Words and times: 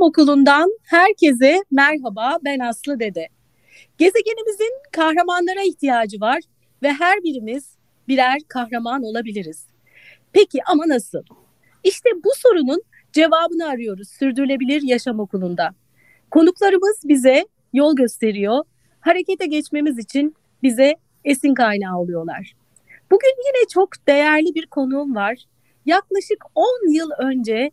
Yaşam 0.00 0.08
Okulu'ndan 0.08 0.70
herkese 0.82 1.62
merhaba 1.70 2.38
ben 2.44 2.58
Aslı 2.58 3.00
Dede. 3.00 3.28
Gezegenimizin 3.98 4.72
kahramanlara 4.92 5.62
ihtiyacı 5.62 6.20
var 6.20 6.40
ve 6.82 6.92
her 6.92 7.22
birimiz 7.22 7.74
birer 8.08 8.38
kahraman 8.48 9.02
olabiliriz. 9.02 9.66
Peki 10.32 10.58
ama 10.66 10.84
nasıl? 10.88 11.22
İşte 11.84 12.10
bu 12.24 12.28
sorunun 12.36 12.82
cevabını 13.12 13.68
arıyoruz 13.68 14.08
Sürdürülebilir 14.08 14.82
Yaşam 14.82 15.20
Okulu'nda. 15.20 15.70
Konuklarımız 16.30 17.00
bize 17.04 17.46
yol 17.72 17.96
gösteriyor, 17.96 18.64
harekete 19.00 19.46
geçmemiz 19.46 19.98
için 19.98 20.36
bize 20.62 20.96
esin 21.24 21.54
kaynağı 21.54 21.98
oluyorlar. 21.98 22.52
Bugün 23.10 23.34
yine 23.46 23.68
çok 23.72 24.06
değerli 24.08 24.54
bir 24.54 24.66
konuğum 24.66 25.14
var. 25.14 25.44
Yaklaşık 25.86 26.44
10 26.54 26.92
yıl 26.92 27.10
önce 27.18 27.70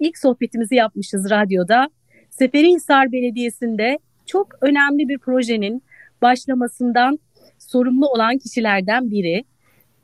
ilk 0.00 0.18
sohbetimizi 0.18 0.74
yapmışız 0.74 1.30
radyoda. 1.30 1.90
Seferihisar 2.30 3.12
Belediyesi'nde 3.12 3.98
çok 4.26 4.48
önemli 4.60 5.08
bir 5.08 5.18
projenin 5.18 5.82
başlamasından 6.22 7.18
sorumlu 7.58 8.08
olan 8.08 8.38
kişilerden 8.38 9.10
biri. 9.10 9.44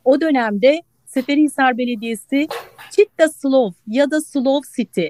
O 0.05 0.21
dönemde 0.21 0.83
Seferihisar 1.07 1.79
Belediyesi 1.79 2.49
Chitta 2.91 3.29
Slov 3.29 3.73
ya 3.87 4.11
da 4.11 4.21
Slov 4.21 4.61
City 4.77 5.07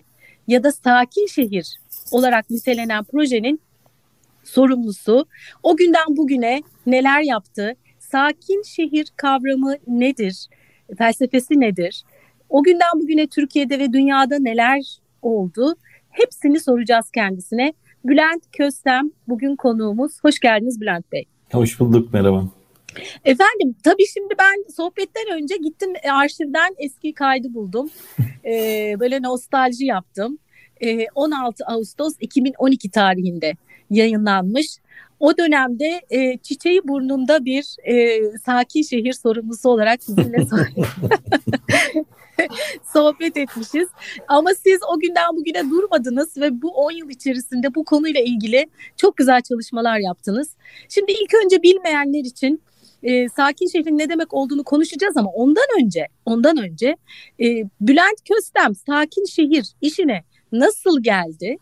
ya 0.46 0.62
da 0.62 0.72
sakin 0.72 1.26
şehir 1.26 1.78
olarak 2.10 2.50
nitelenen 2.50 3.04
projenin 3.04 3.60
sorumlusu. 4.44 5.26
O 5.62 5.76
günden 5.76 6.16
bugüne 6.16 6.62
neler 6.86 7.22
yaptı? 7.22 7.74
Sakin 7.98 8.62
şehir 8.62 9.06
kavramı 9.16 9.74
nedir? 9.86 10.48
Felsefesi 10.98 11.60
nedir? 11.60 12.04
O 12.54 12.62
günden 12.62 13.00
bugüne 13.00 13.26
Türkiye'de 13.26 13.78
ve 13.78 13.92
dünyada 13.92 14.38
neler 14.38 14.98
oldu? 15.22 15.76
Hepsini 16.10 16.60
soracağız 16.60 17.10
kendisine. 17.10 17.72
Bülent 18.04 18.42
Köstem 18.52 19.10
bugün 19.28 19.56
konuğumuz. 19.56 20.12
Hoş 20.24 20.40
geldiniz 20.40 20.80
Bülent 20.80 21.12
Bey. 21.12 21.24
Hoş 21.52 21.80
bulduk 21.80 22.12
merhaba. 22.12 22.48
Efendim 23.24 23.76
tabii 23.84 24.06
şimdi 24.14 24.34
ben 24.38 24.72
sohbetten 24.76 25.42
önce 25.42 25.56
gittim 25.56 25.92
e, 26.02 26.10
arşivden 26.10 26.74
eski 26.78 27.12
kaydı 27.12 27.54
buldum. 27.54 27.90
ee, 28.44 28.96
böyle 29.00 29.22
nostalji 29.22 29.84
yaptım. 29.84 30.38
Ee, 30.80 31.06
16 31.14 31.64
Ağustos 31.66 32.14
2012 32.20 32.90
tarihinde 32.90 33.52
yayınlanmış. 33.90 34.66
O 35.20 35.36
dönemde 35.36 36.00
e, 36.10 36.38
çiçeği 36.38 36.80
burnunda 36.84 37.44
bir 37.44 37.76
e, 37.84 38.20
sakin 38.38 38.82
şehir 38.82 39.12
sorumlusu 39.12 39.68
olarak 39.68 40.02
sizinle 40.04 40.38
sohbet 42.92 43.36
etmişiz. 43.36 43.88
Ama 44.28 44.50
siz 44.54 44.80
o 44.94 45.00
günden 45.00 45.36
bugüne 45.36 45.70
durmadınız 45.70 46.36
ve 46.36 46.62
bu 46.62 46.70
10 46.70 46.90
yıl 46.90 47.10
içerisinde 47.10 47.74
bu 47.74 47.84
konuyla 47.84 48.20
ilgili 48.20 48.66
çok 48.96 49.16
güzel 49.16 49.42
çalışmalar 49.42 49.98
yaptınız. 49.98 50.56
Şimdi 50.88 51.12
ilk 51.12 51.34
önce 51.44 51.62
bilmeyenler 51.62 52.24
için 52.24 52.62
e, 53.02 53.28
sakin 53.28 53.66
şehrin 53.66 53.98
ne 53.98 54.08
demek 54.08 54.34
olduğunu 54.34 54.64
konuşacağız 54.64 55.16
ama 55.16 55.30
ondan 55.30 55.64
önce 55.82 56.08
ondan 56.24 56.56
önce 56.56 56.96
e, 57.40 57.46
Bülent 57.80 58.18
Köstem 58.28 58.74
sakin 58.74 59.24
şehir 59.24 59.66
işine 59.80 60.24
nasıl 60.52 61.02
geldi? 61.02 61.56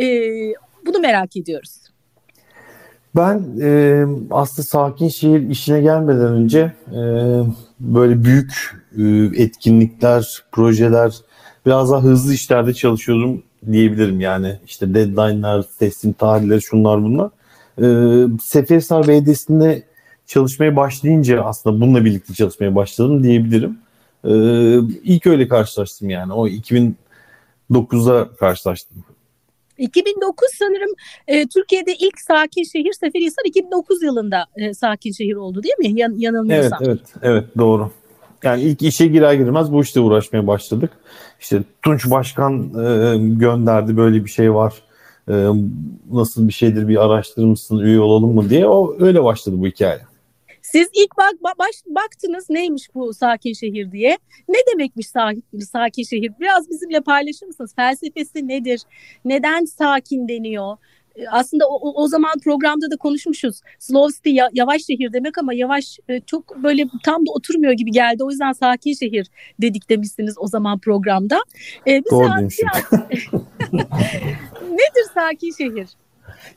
E, 0.00 0.04
bunu 0.86 0.98
merak 0.98 1.36
ediyoruz. 1.36 1.87
Ben 3.18 3.60
e, 3.60 4.04
aslında 4.30 4.66
sakin 4.66 5.08
şehir 5.08 5.50
işine 5.50 5.80
gelmeden 5.80 6.32
önce 6.32 6.72
e, 6.88 7.02
böyle 7.80 8.24
büyük 8.24 8.52
e, 8.98 9.02
etkinlikler, 9.42 10.42
projeler, 10.52 11.14
biraz 11.66 11.90
daha 11.90 12.02
hızlı 12.02 12.34
işlerde 12.34 12.74
çalışıyordum 12.74 13.42
diyebilirim. 13.72 14.20
Yani 14.20 14.58
işte 14.66 14.94
deadline'lar, 14.94 15.64
teslim 15.78 16.12
tarihleri 16.12 16.62
şunlar 16.62 17.02
bunlar. 17.02 17.30
E, 17.78 17.86
Seferihisar 18.42 19.08
Belediyesi'nde 19.08 19.82
çalışmaya 20.26 20.76
başlayınca 20.76 21.44
aslında 21.44 21.80
bununla 21.80 22.04
birlikte 22.04 22.34
çalışmaya 22.34 22.74
başladım 22.74 23.22
diyebilirim. 23.22 23.78
E, 24.24 24.32
ilk 25.02 25.26
öyle 25.26 25.48
karşılaştım 25.48 26.10
yani. 26.10 26.32
O 26.32 26.48
2009'da 26.48 28.28
karşılaştım. 28.40 29.04
2009 29.78 30.48
sanırım 30.58 30.90
e, 31.26 31.46
Türkiye'de 31.46 31.94
ilk 31.94 32.20
sakin 32.20 32.62
şehir 32.62 32.92
Seferihisar 32.92 33.42
2009 33.44 34.02
yılında 34.02 34.46
e, 34.56 34.74
sakin 34.74 35.12
şehir 35.12 35.34
oldu 35.34 35.62
değil 35.62 35.78
mi? 35.78 36.00
Yan, 36.00 36.14
yanılmıyorsam. 36.18 36.78
Evet, 36.82 36.98
evet, 36.98 37.14
evet 37.22 37.44
doğru. 37.58 37.90
Yani 38.42 38.62
ilk 38.62 38.82
işe 38.82 39.06
girer 39.06 39.34
girmez 39.34 39.72
bu 39.72 39.82
işte 39.82 40.00
uğraşmaya 40.00 40.46
başladık. 40.46 40.90
İşte 41.40 41.62
Tunç 41.82 42.10
Başkan 42.10 42.62
e, 42.62 43.16
gönderdi 43.18 43.96
böyle 43.96 44.24
bir 44.24 44.30
şey 44.30 44.54
var. 44.54 44.74
E, 45.30 45.46
nasıl 46.12 46.48
bir 46.48 46.52
şeydir 46.52 46.88
bir 46.88 47.04
araştırır 47.04 47.46
mısın, 47.46 47.78
üye 47.78 48.00
olalım 48.00 48.34
mı 48.34 48.50
diye. 48.50 48.66
O 48.66 48.96
öyle 49.00 49.24
başladı 49.24 49.56
bu 49.58 49.66
hikaye. 49.66 50.00
Siz 50.72 50.88
ilk 50.92 51.18
bak 51.18 51.58
baş, 51.58 51.74
baktınız 51.86 52.50
neymiş 52.50 52.94
bu 52.94 53.14
sakin 53.14 53.52
şehir 53.52 53.92
diye. 53.92 54.18
Ne 54.48 54.58
demekmiş 54.72 55.08
sakin, 55.08 55.44
sakin 55.72 56.02
şehir? 56.02 56.32
Biraz 56.40 56.70
bizimle 56.70 57.00
paylaşır 57.00 57.46
mısınız? 57.46 57.74
Felsefesi 57.76 58.48
nedir? 58.48 58.82
Neden 59.24 59.64
sakin 59.64 60.28
deniyor? 60.28 60.76
Ee, 61.16 61.28
aslında 61.30 61.68
o, 61.68 62.02
o 62.02 62.08
zaman 62.08 62.38
programda 62.44 62.90
da 62.90 62.96
konuşmuşuz. 62.96 63.60
Slow 63.78 64.16
city 64.16 64.40
yavaş 64.52 64.82
şehir 64.82 65.12
demek 65.12 65.38
ama 65.38 65.54
yavaş 65.54 65.98
e, 66.08 66.20
çok 66.20 66.62
böyle 66.62 66.84
tam 67.04 67.26
da 67.26 67.30
oturmuyor 67.32 67.72
gibi 67.72 67.90
geldi. 67.90 68.24
O 68.24 68.30
yüzden 68.30 68.52
sakin 68.52 68.94
şehir 68.94 69.26
dedik 69.60 69.90
demişsiniz 69.90 70.34
o 70.38 70.46
zaman 70.46 70.78
programda. 70.78 71.38
Ee, 71.86 72.02
Doğru 72.10 72.38
demişim. 72.38 72.68
Nedir 74.62 75.06
sakin 75.14 75.52
şehir? 75.58 75.88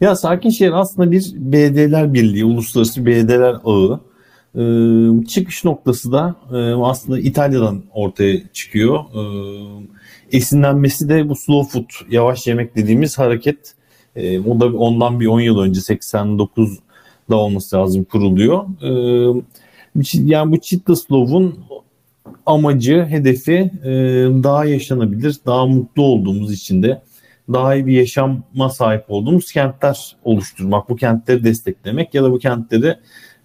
Ya 0.01 0.15
Sakin 0.15 0.49
Şehir 0.49 0.71
aslında 0.71 1.11
bir 1.11 1.33
BD'ler 1.35 2.13
birliği, 2.13 2.45
uluslararası 2.45 3.05
BD'ler 3.05 3.55
ağı. 3.63 3.99
Ee, 4.55 5.25
çıkış 5.27 5.65
noktası 5.65 6.11
da 6.11 6.35
e, 6.53 6.57
aslında 6.73 7.19
İtalya'dan 7.19 7.83
ortaya 7.93 8.39
çıkıyor. 8.53 8.99
Ee, 8.99 10.37
esinlenmesi 10.37 11.09
de 11.09 11.29
bu 11.29 11.35
slow 11.35 11.71
food, 11.71 12.11
yavaş 12.11 12.47
yemek 12.47 12.75
dediğimiz 12.75 13.17
hareket. 13.19 13.73
Ee, 14.15 14.39
o 14.39 14.59
da 14.59 14.65
ondan 14.77 15.19
bir 15.19 15.27
10 15.27 15.39
yıl 15.39 15.59
önce 15.59 15.79
89'da 15.79 17.35
olması 17.35 17.75
lazım 17.75 18.03
kuruluyor. 18.03 18.65
Ee, 18.81 19.41
yani 20.13 20.51
bu 20.51 20.59
Chitta 20.59 20.95
Slow'un 20.95 21.59
amacı, 22.45 23.05
hedefi 23.09 23.71
e, 23.83 23.91
daha 24.43 24.65
yaşanabilir, 24.65 25.35
daha 25.45 25.65
mutlu 25.65 26.03
olduğumuz 26.03 26.53
için 26.53 26.83
de 26.83 27.01
daha 27.53 27.75
iyi 27.75 27.85
bir 27.85 27.93
yaşama 27.93 28.69
sahip 28.69 29.03
olduğumuz 29.07 29.51
kentler 29.51 30.15
oluşturmak, 30.23 30.89
bu 30.89 30.95
kentleri 30.95 31.43
desteklemek 31.43 32.13
ya 32.13 32.23
da 32.23 32.31
bu 32.31 32.39
kentleri 32.39 32.87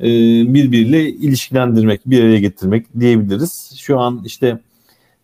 e, 0.00 0.09
birbiriyle 0.55 1.09
ilişkilendirmek, 1.09 2.00
bir 2.06 2.25
araya 2.25 2.41
getirmek 2.41 3.00
diyebiliriz. 3.00 3.75
Şu 3.78 4.00
an 4.00 4.22
işte 4.25 4.59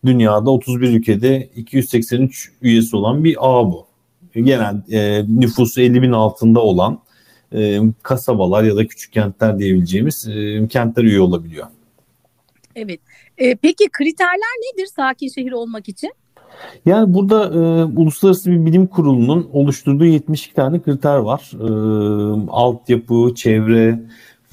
dünyada 0.05 0.51
31 0.51 0.89
ülkede 0.89 1.49
283 1.55 2.51
üyesi 2.61 2.95
olan 2.95 3.23
bir 3.23 3.35
ağ 3.39 3.65
bu. 3.65 3.87
Genel 4.35 4.81
e, 4.91 5.25
nüfusu 5.27 5.81
50 5.81 6.01
bin 6.01 6.11
altında 6.11 6.59
olan 6.59 6.99
e, 7.55 7.79
kasabalar 8.03 8.63
ya 8.63 8.75
da 8.75 8.87
küçük 8.87 9.13
kentler 9.13 9.59
diyebileceğimiz 9.59 10.27
e, 10.27 10.67
kentler 10.67 11.03
üye 11.03 11.21
olabiliyor. 11.21 11.67
Evet. 12.75 12.99
E, 13.37 13.55
peki 13.55 13.89
kriterler 13.91 14.73
nedir 14.73 14.87
sakin 14.95 15.27
şehir 15.27 15.51
olmak 15.51 15.89
için? 15.89 16.13
Yani 16.85 17.13
burada 17.13 17.45
e, 17.45 17.83
uluslararası 17.83 18.51
bir 18.51 18.65
bilim 18.65 18.87
kurulunun 18.87 19.49
oluşturduğu 19.53 20.05
72 20.05 20.53
tane 20.53 20.81
kriter 20.81 21.17
var. 21.17 21.51
E, 21.53 21.67
altyapı, 22.51 23.35
çevre, 23.35 23.99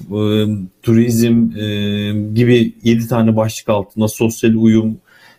e, 0.01 0.45
turizm 0.83 1.57
e, 1.57 1.65
gibi 2.33 2.73
7 2.83 3.07
tane 3.07 3.35
başlık 3.35 3.69
altında 3.69 4.07
sosyal 4.07 4.53
uyum 4.53 4.97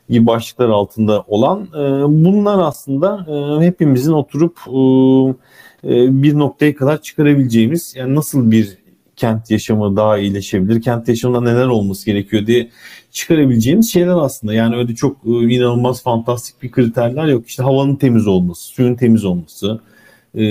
gibi 0.08 0.26
başlıklar 0.26 0.69
altında 0.69 1.25
olan 1.26 1.62
e, 1.62 1.82
bunlar 2.25 2.58
aslında 2.58 3.26
e, 3.28 3.66
hepimizin 3.66 4.12
oturup 4.12 4.58
e, 4.66 4.78
e 5.84 6.22
bir 6.22 6.38
noktaya 6.38 6.75
kadar 6.75 7.02
çıkarabileceğimiz 7.02 7.94
yani 7.96 8.14
nasıl 8.14 8.50
bir 8.50 8.78
kent 9.16 9.50
yaşamı 9.50 9.96
daha 9.96 10.19
iyileşebilir, 10.19 10.82
kent 10.82 11.08
yaşamında 11.08 11.40
neler 11.40 11.66
olması 11.66 12.06
gerekiyor 12.06 12.46
diye 12.46 12.70
çıkarabileceğimiz 13.12 13.93
şeyler 13.93 14.14
aslında. 14.14 14.55
Yani 14.55 14.76
öyle 14.76 14.94
çok 14.94 15.17
e, 15.26 15.31
inanılmaz 15.31 16.03
fantastik 16.03 16.62
bir 16.62 16.70
kriterler 16.70 17.26
yok. 17.26 17.49
İşte 17.49 17.62
havanın 17.62 17.97
temiz 17.97 18.26
olması, 18.26 18.62
suyun 18.64 18.94
temiz 18.94 19.25
olması, 19.25 19.81
e, 20.35 20.44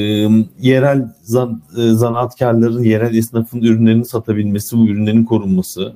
yerel 0.62 1.14
zan, 1.24 1.62
e, 1.78 1.82
zanaatkarların, 1.82 2.84
yerel 2.84 3.16
esnafın 3.16 3.62
ürünlerini 3.62 4.06
satabilmesi, 4.06 4.78
bu 4.78 4.88
ürünlerin 4.88 5.24
korunması, 5.24 5.94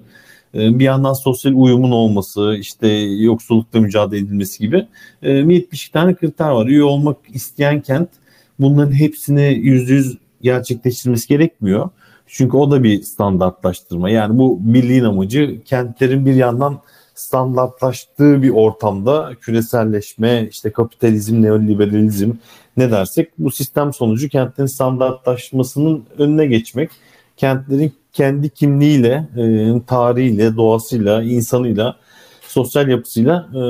bir 0.53 0.83
yandan 0.83 1.13
sosyal 1.13 1.53
uyumun 1.53 1.91
olması, 1.91 2.55
işte 2.59 2.87
yoksullukla 2.97 3.79
mücadele 3.79 4.19
edilmesi 4.19 4.59
gibi 4.59 4.87
e, 5.21 5.31
72 5.31 5.91
tane 5.91 6.15
kriter 6.15 6.49
var. 6.49 6.67
Üye 6.67 6.83
olmak 6.83 7.17
isteyen 7.33 7.81
kent 7.81 8.09
bunların 8.59 8.91
hepsini 8.91 9.59
yüzde 9.61 9.93
yüz 9.93 10.17
gerçekleştirmesi 10.41 11.27
gerekmiyor. 11.27 11.89
Çünkü 12.27 12.57
o 12.57 12.71
da 12.71 12.83
bir 12.83 13.01
standartlaştırma. 13.01 14.09
Yani 14.09 14.37
bu 14.37 14.57
birliğin 14.61 15.03
amacı 15.03 15.61
kentlerin 15.65 16.25
bir 16.25 16.35
yandan 16.35 16.79
standartlaştığı 17.15 18.43
bir 18.43 18.49
ortamda 18.49 19.31
küreselleşme, 19.41 20.47
işte 20.51 20.71
kapitalizm, 20.71 21.41
neoliberalizm 21.41 22.31
ne 22.77 22.91
dersek 22.91 23.29
bu 23.37 23.51
sistem 23.51 23.93
sonucu 23.93 24.29
kentlerin 24.29 24.67
standartlaşmasının 24.67 26.05
önüne 26.17 26.45
geçmek, 26.45 26.89
kentlerin 27.37 27.93
kendi 28.13 28.49
kimliğiyle, 28.49 29.27
e, 29.37 29.73
tarihiyle, 29.87 30.55
doğasıyla, 30.55 31.23
insanıyla, 31.23 31.95
sosyal 32.47 32.87
yapısıyla 32.87 33.49
e, 33.53 33.61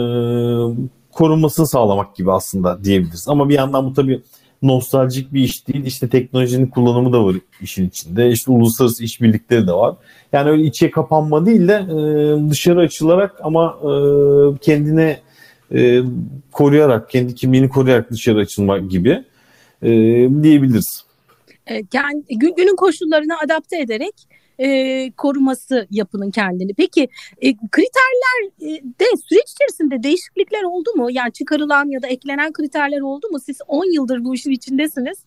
korunmasını 1.12 1.68
sağlamak 1.68 2.16
gibi 2.16 2.31
aslında 2.31 2.84
diyebiliriz. 2.84 3.28
Ama 3.28 3.50
bir 3.50 3.54
yandan 3.54 3.86
bu 3.86 3.94
tabii 3.94 4.22
nostaljik 4.62 5.34
bir 5.34 5.44
iş 5.44 5.68
değil. 5.68 5.86
İşte 5.86 6.10
teknolojinin 6.10 6.68
kullanımı 6.68 7.13
da 7.13 7.25
var 7.25 7.36
işin 7.62 7.88
içinde. 7.88 8.30
İşte 8.30 8.52
uluslararası 8.52 9.04
işbirlikleri 9.04 9.68
de 9.68 9.72
var. 9.72 9.96
Yani 10.34 10.50
öyle 10.50 10.63
içe 10.63 10.92
kapanma 10.92 11.46
değil 11.46 11.68
de 11.68 11.74
e, 11.74 11.96
dışarı 12.50 12.80
açılarak 12.80 13.36
ama 13.44 13.78
e, 13.84 13.90
kendine 14.57 15.19
e, 15.74 16.02
koruyarak, 16.52 17.10
kendi 17.10 17.36
kimliğini 17.36 17.69
koruyarak 17.69 18.12
dışarı 18.12 18.40
açılma 18.40 18.78
gibi 18.78 19.24
diyebiliriz. 20.44 21.06
Kendi, 21.92 22.24
günün 22.30 22.75
koşullarına 22.75 23.38
adapte 23.46 23.80
ederek 23.80 24.13
e, 24.60 25.12
koruması 25.12 25.88
yapının 25.92 26.31
kendini. 26.31 26.74
Peki 26.74 27.07
e, 27.42 27.54
kriterler 27.72 28.52
e, 28.62 28.81
süreç 29.30 29.52
içerisinde 29.52 30.04
değişiklikler 30.04 30.63
oldu 30.63 30.90
mu? 30.96 31.12
Yani 31.12 31.31
çıkarılan 31.34 31.90
ya 31.90 32.02
da 32.02 32.07
eklenen 32.07 32.54
kriterler 32.54 33.02
oldu 33.02 33.28
mu? 33.31 33.40
Siz 33.40 33.57
10 33.68 33.94
yıldır 33.94 34.24
bu 34.24 34.36
işin 34.36 34.52
içindesiniz. 34.52 35.18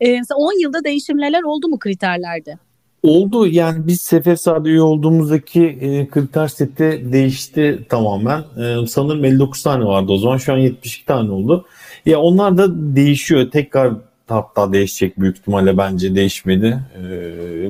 E, 0.00 0.20
10 0.36 0.62
yılda 0.62 0.84
değişimler 0.84 1.42
oldu 1.42 1.68
mu 1.68 1.78
kriterlerde? 1.78 2.58
Oldu 3.02 3.46
yani 3.46 3.86
biz 3.86 4.00
Sefesa'da 4.00 4.68
üye 4.68 4.82
olduğumuzdaki 4.82 5.64
e, 5.64 6.08
kriter 6.08 6.48
seti 6.48 7.12
değişti 7.12 7.86
tamamen. 7.88 8.38
E, 8.38 8.86
sanırım 8.86 9.24
59 9.24 9.62
tane 9.62 9.84
vardı 9.84 10.12
o 10.12 10.18
zaman 10.18 10.36
şu 10.36 10.52
an 10.52 10.58
72 10.58 11.06
tane 11.06 11.30
oldu. 11.30 11.66
Ya 12.06 12.20
onlar 12.20 12.58
da 12.58 12.96
değişiyor. 12.96 13.50
Tekrar 13.50 13.92
hatta 14.34 14.72
değişecek 14.72 15.20
büyük 15.20 15.38
ihtimalle 15.38 15.78
bence 15.78 16.14
değişmedi. 16.14 16.80
E, 16.94 17.04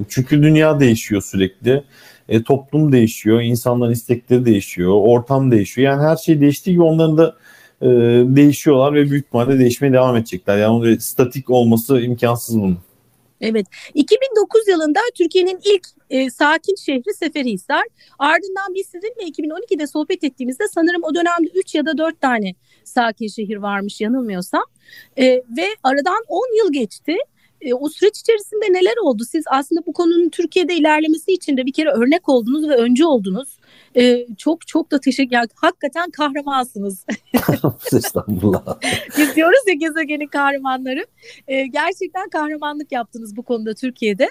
çünkü 0.09 0.43
dünya 0.43 0.81
değişiyor 0.81 1.23
sürekli. 1.23 1.85
E, 2.29 2.43
toplum 2.43 2.93
değişiyor, 2.93 3.41
insanların 3.41 3.93
istekleri 3.93 4.45
değişiyor, 4.45 4.93
ortam 4.93 5.51
değişiyor. 5.51 5.93
Yani 5.93 6.03
her 6.03 6.17
şey 6.17 6.41
değiştiği 6.41 6.75
gibi 6.75 6.83
onların 6.83 7.19
da 7.19 7.37
e, 7.83 7.87
değişiyorlar 8.37 8.95
ve 8.95 9.11
büyük 9.11 9.27
ihtimalle 9.27 9.59
değişmeye 9.59 9.93
devam 9.93 10.17
edecekler. 10.17 10.59
Yani 10.59 11.01
statik 11.01 11.51
olması 11.51 12.01
imkansız 12.01 12.61
bunun. 12.61 12.79
Evet. 13.41 13.67
2009 13.95 14.69
yılında 14.69 15.01
Türkiye'nin 15.15 15.61
ilk 15.65 15.87
e, 16.11 16.31
sakin 16.31 16.75
şehri 16.75 17.15
Seferihisar. 17.15 17.83
Ardından 18.19 18.75
biz 18.75 18.87
sizinle 18.87 19.31
2012'de 19.31 19.87
sohbet 19.87 20.25
ettiğimizde 20.25 20.69
sanırım 20.69 21.03
o 21.05 21.15
dönemde 21.15 21.51
3 21.55 21.75
ya 21.75 21.87
da 21.87 21.99
4 21.99 22.21
tane 22.21 22.55
sakin 22.89 23.29
şehir 23.29 23.57
varmış 23.57 24.01
yanılmıyorsam. 24.01 24.65
E, 25.19 25.27
ve 25.27 25.67
aradan 25.83 26.25
10 26.29 26.59
yıl 26.59 26.73
geçti. 26.73 27.17
E, 27.61 27.75
o 27.75 27.89
süreç 27.89 28.19
içerisinde 28.19 28.73
neler 28.73 28.95
oldu? 29.03 29.23
Siz 29.31 29.45
aslında 29.51 29.87
bu 29.87 29.93
konunun 29.93 30.29
Türkiye'de 30.29 30.75
ilerlemesi 30.75 31.33
için 31.33 31.57
de 31.57 31.67
bir 31.67 31.73
kere 31.73 31.91
örnek 31.91 32.29
oldunuz 32.29 32.69
ve 32.69 32.75
öncü 32.75 33.05
oldunuz. 33.05 33.59
E, 33.97 34.27
çok 34.39 34.67
çok 34.67 34.91
da 34.91 35.01
teşekkür 35.01 35.37
ederim. 35.37 35.49
Hakikaten 35.55 36.11
kahramansınız. 36.11 37.07
Estağfurullah. 37.93 38.81
Biz 39.19 39.37
diyoruz 39.37 39.61
ya 39.69 39.75
gezegenin 39.75 40.27
kahramanları. 40.27 41.07
E, 41.49 41.67
gerçekten 41.67 42.29
kahramanlık 42.29 42.93
yaptınız 42.93 43.37
bu 43.37 43.43
konuda 43.43 43.75
Türkiye'de. 43.75 44.25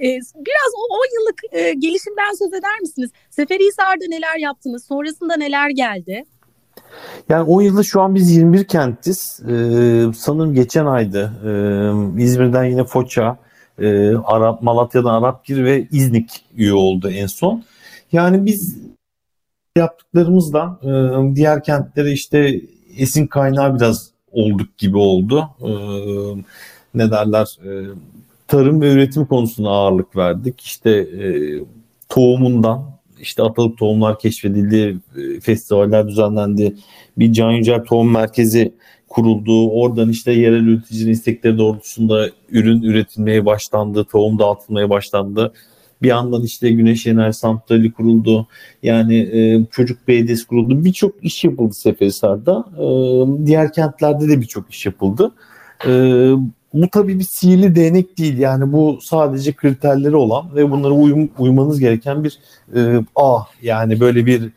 E, 0.00 0.06
biraz 0.34 0.72
o 0.76 0.94
10 0.94 1.20
yıllık 1.20 1.40
e, 1.52 1.72
gelişimden 1.72 2.32
söz 2.38 2.52
eder 2.52 2.80
misiniz? 2.80 3.10
Seferihisar'da 3.30 4.04
neler 4.08 4.38
yaptınız? 4.38 4.84
Sonrasında 4.84 5.36
neler 5.36 5.70
geldi? 5.70 6.24
Yani 7.28 7.42
10 7.42 7.62
yılda 7.62 7.82
şu 7.82 8.00
an 8.00 8.14
biz 8.14 8.36
21 8.36 8.64
kentiz. 8.64 9.40
Ee, 9.48 10.04
sanırım 10.16 10.54
geçen 10.54 10.86
aydı 10.86 11.32
ee, 11.44 12.22
İzmir'den 12.22 12.64
yine 12.64 12.84
Foça, 12.84 13.38
e, 13.78 14.14
Arap, 14.16 14.62
Malatya'dan 14.62 15.22
Arapgir 15.22 15.64
ve 15.64 15.88
İznik 15.90 16.44
üye 16.56 16.74
oldu 16.74 17.10
en 17.10 17.26
son. 17.26 17.64
Yani 18.12 18.46
biz 18.46 18.78
yaptıklarımızla 19.76 20.78
e, 20.82 21.34
diğer 21.36 21.62
kentlere 21.62 22.12
işte 22.12 22.60
esin 22.96 23.26
kaynağı 23.26 23.76
biraz 23.76 24.10
olduk 24.32 24.78
gibi 24.78 24.98
oldu. 24.98 25.48
E, 25.60 25.70
ne 26.94 27.10
derler 27.10 27.58
e, 27.64 27.70
tarım 28.48 28.80
ve 28.80 28.92
üretim 28.92 29.26
konusuna 29.26 29.70
ağırlık 29.70 30.16
verdik. 30.16 30.60
İşte 30.60 30.90
e, 30.90 31.28
tohumundan 32.08 32.92
işte 33.22 33.42
atalık 33.42 33.78
tohumlar 33.78 34.18
keşfedildi, 34.18 34.96
e, 35.16 35.40
festivaller 35.40 36.08
düzenlendi, 36.08 36.76
bir 37.18 37.32
Can 37.32 37.50
Yücel 37.50 37.84
Tohum 37.84 38.12
Merkezi 38.12 38.72
kuruldu. 39.08 39.70
Oradan 39.70 40.08
işte 40.08 40.32
yerel 40.32 40.66
üreticinin 40.66 41.12
istekleri 41.12 41.58
doğrultusunda 41.58 42.28
ürün 42.50 42.82
üretilmeye 42.82 43.46
başlandı, 43.46 44.04
tohum 44.04 44.38
dağıtılmaya 44.38 44.90
başlandı. 44.90 45.52
Bir 46.02 46.08
yandan 46.08 46.42
işte 46.42 46.70
Güneş 46.70 47.06
Enerji 47.06 47.38
Santrali 47.38 47.92
kuruldu. 47.92 48.46
Yani 48.82 49.16
e, 49.16 49.66
Çocuk 49.70 50.08
Belediyesi 50.08 50.46
kuruldu. 50.46 50.84
Birçok 50.84 51.24
iş 51.24 51.44
yapıldı 51.44 51.74
Seferihisar'da. 51.74 52.64
E, 52.78 52.86
diğer 53.46 53.72
kentlerde 53.72 54.28
de 54.28 54.40
birçok 54.40 54.70
iş 54.70 54.86
yapıldı. 54.86 55.32
E, 55.86 55.90
bu 56.74 56.88
tabii 56.88 57.18
bir 57.18 57.24
sihirli 57.24 57.74
değnek 57.74 58.18
değil. 58.18 58.38
Yani 58.38 58.72
bu 58.72 58.98
sadece 59.02 59.52
kriterleri 59.52 60.16
olan 60.16 60.54
ve 60.56 60.70
bunlara 60.70 60.92
uyum, 60.92 61.30
uymanız 61.38 61.80
gereken 61.80 62.24
bir 62.24 62.38
e, 62.76 63.04
ah 63.16 63.46
yani 63.62 64.00
böyle 64.00 64.26
bir 64.26 64.50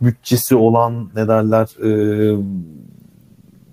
bütçesi 0.00 0.56
olan 0.56 1.10
ne 1.16 1.28
derler 1.28 1.68
e, 1.84 1.90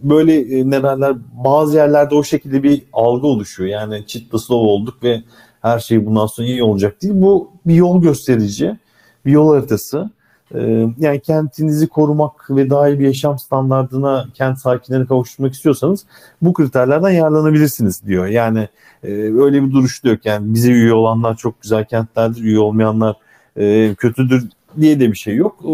böyle 0.03 0.59
e, 0.59 0.69
ne 0.69 0.83
derler 0.83 1.15
bazı 1.45 1.77
yerlerde 1.77 2.15
o 2.15 2.23
şekilde 2.23 2.63
bir 2.63 2.83
algı 2.93 3.27
oluşuyor. 3.27 3.69
Yani 3.69 4.05
çıtlıslov 4.07 4.57
olduk 4.57 5.03
ve 5.03 5.23
her 5.61 5.79
şey 5.79 6.05
bundan 6.05 6.25
sonra 6.25 6.47
iyi 6.47 6.63
olacak 6.63 7.01
değil. 7.01 7.13
Bu 7.17 7.51
bir 7.65 7.73
yol 7.75 8.01
gösterici, 8.01 8.79
bir 9.25 9.31
yol 9.31 9.53
haritası. 9.53 10.09
Ee, 10.55 10.87
yani 10.99 11.19
kentinizi 11.19 11.87
korumak 11.87 12.49
ve 12.49 12.69
daha 12.69 12.89
iyi 12.89 12.99
bir 12.99 13.05
yaşam 13.05 13.39
standartına 13.39 14.27
kent 14.33 14.59
sakinlerini 14.59 15.07
kavuşturmak 15.07 15.53
istiyorsanız 15.53 16.05
bu 16.41 16.53
kriterlerden 16.53 17.09
yararlanabilirsiniz 17.09 18.05
diyor. 18.05 18.27
Yani 18.27 18.67
e, 19.03 19.11
öyle 19.13 19.63
bir 19.63 19.71
duruş 19.71 20.03
yok. 20.03 20.25
Yani 20.25 20.53
bize 20.53 20.71
üye 20.71 20.93
olanlar 20.93 21.35
çok 21.37 21.61
güzel 21.61 21.85
kentlerdir, 21.85 22.43
üye 22.43 22.59
olmayanlar 22.59 23.15
e, 23.57 23.95
kötüdür 23.97 24.49
diye 24.81 24.99
de 24.99 25.11
bir 25.11 25.17
şey 25.17 25.35
yok. 25.35 25.55
E, 25.63 25.71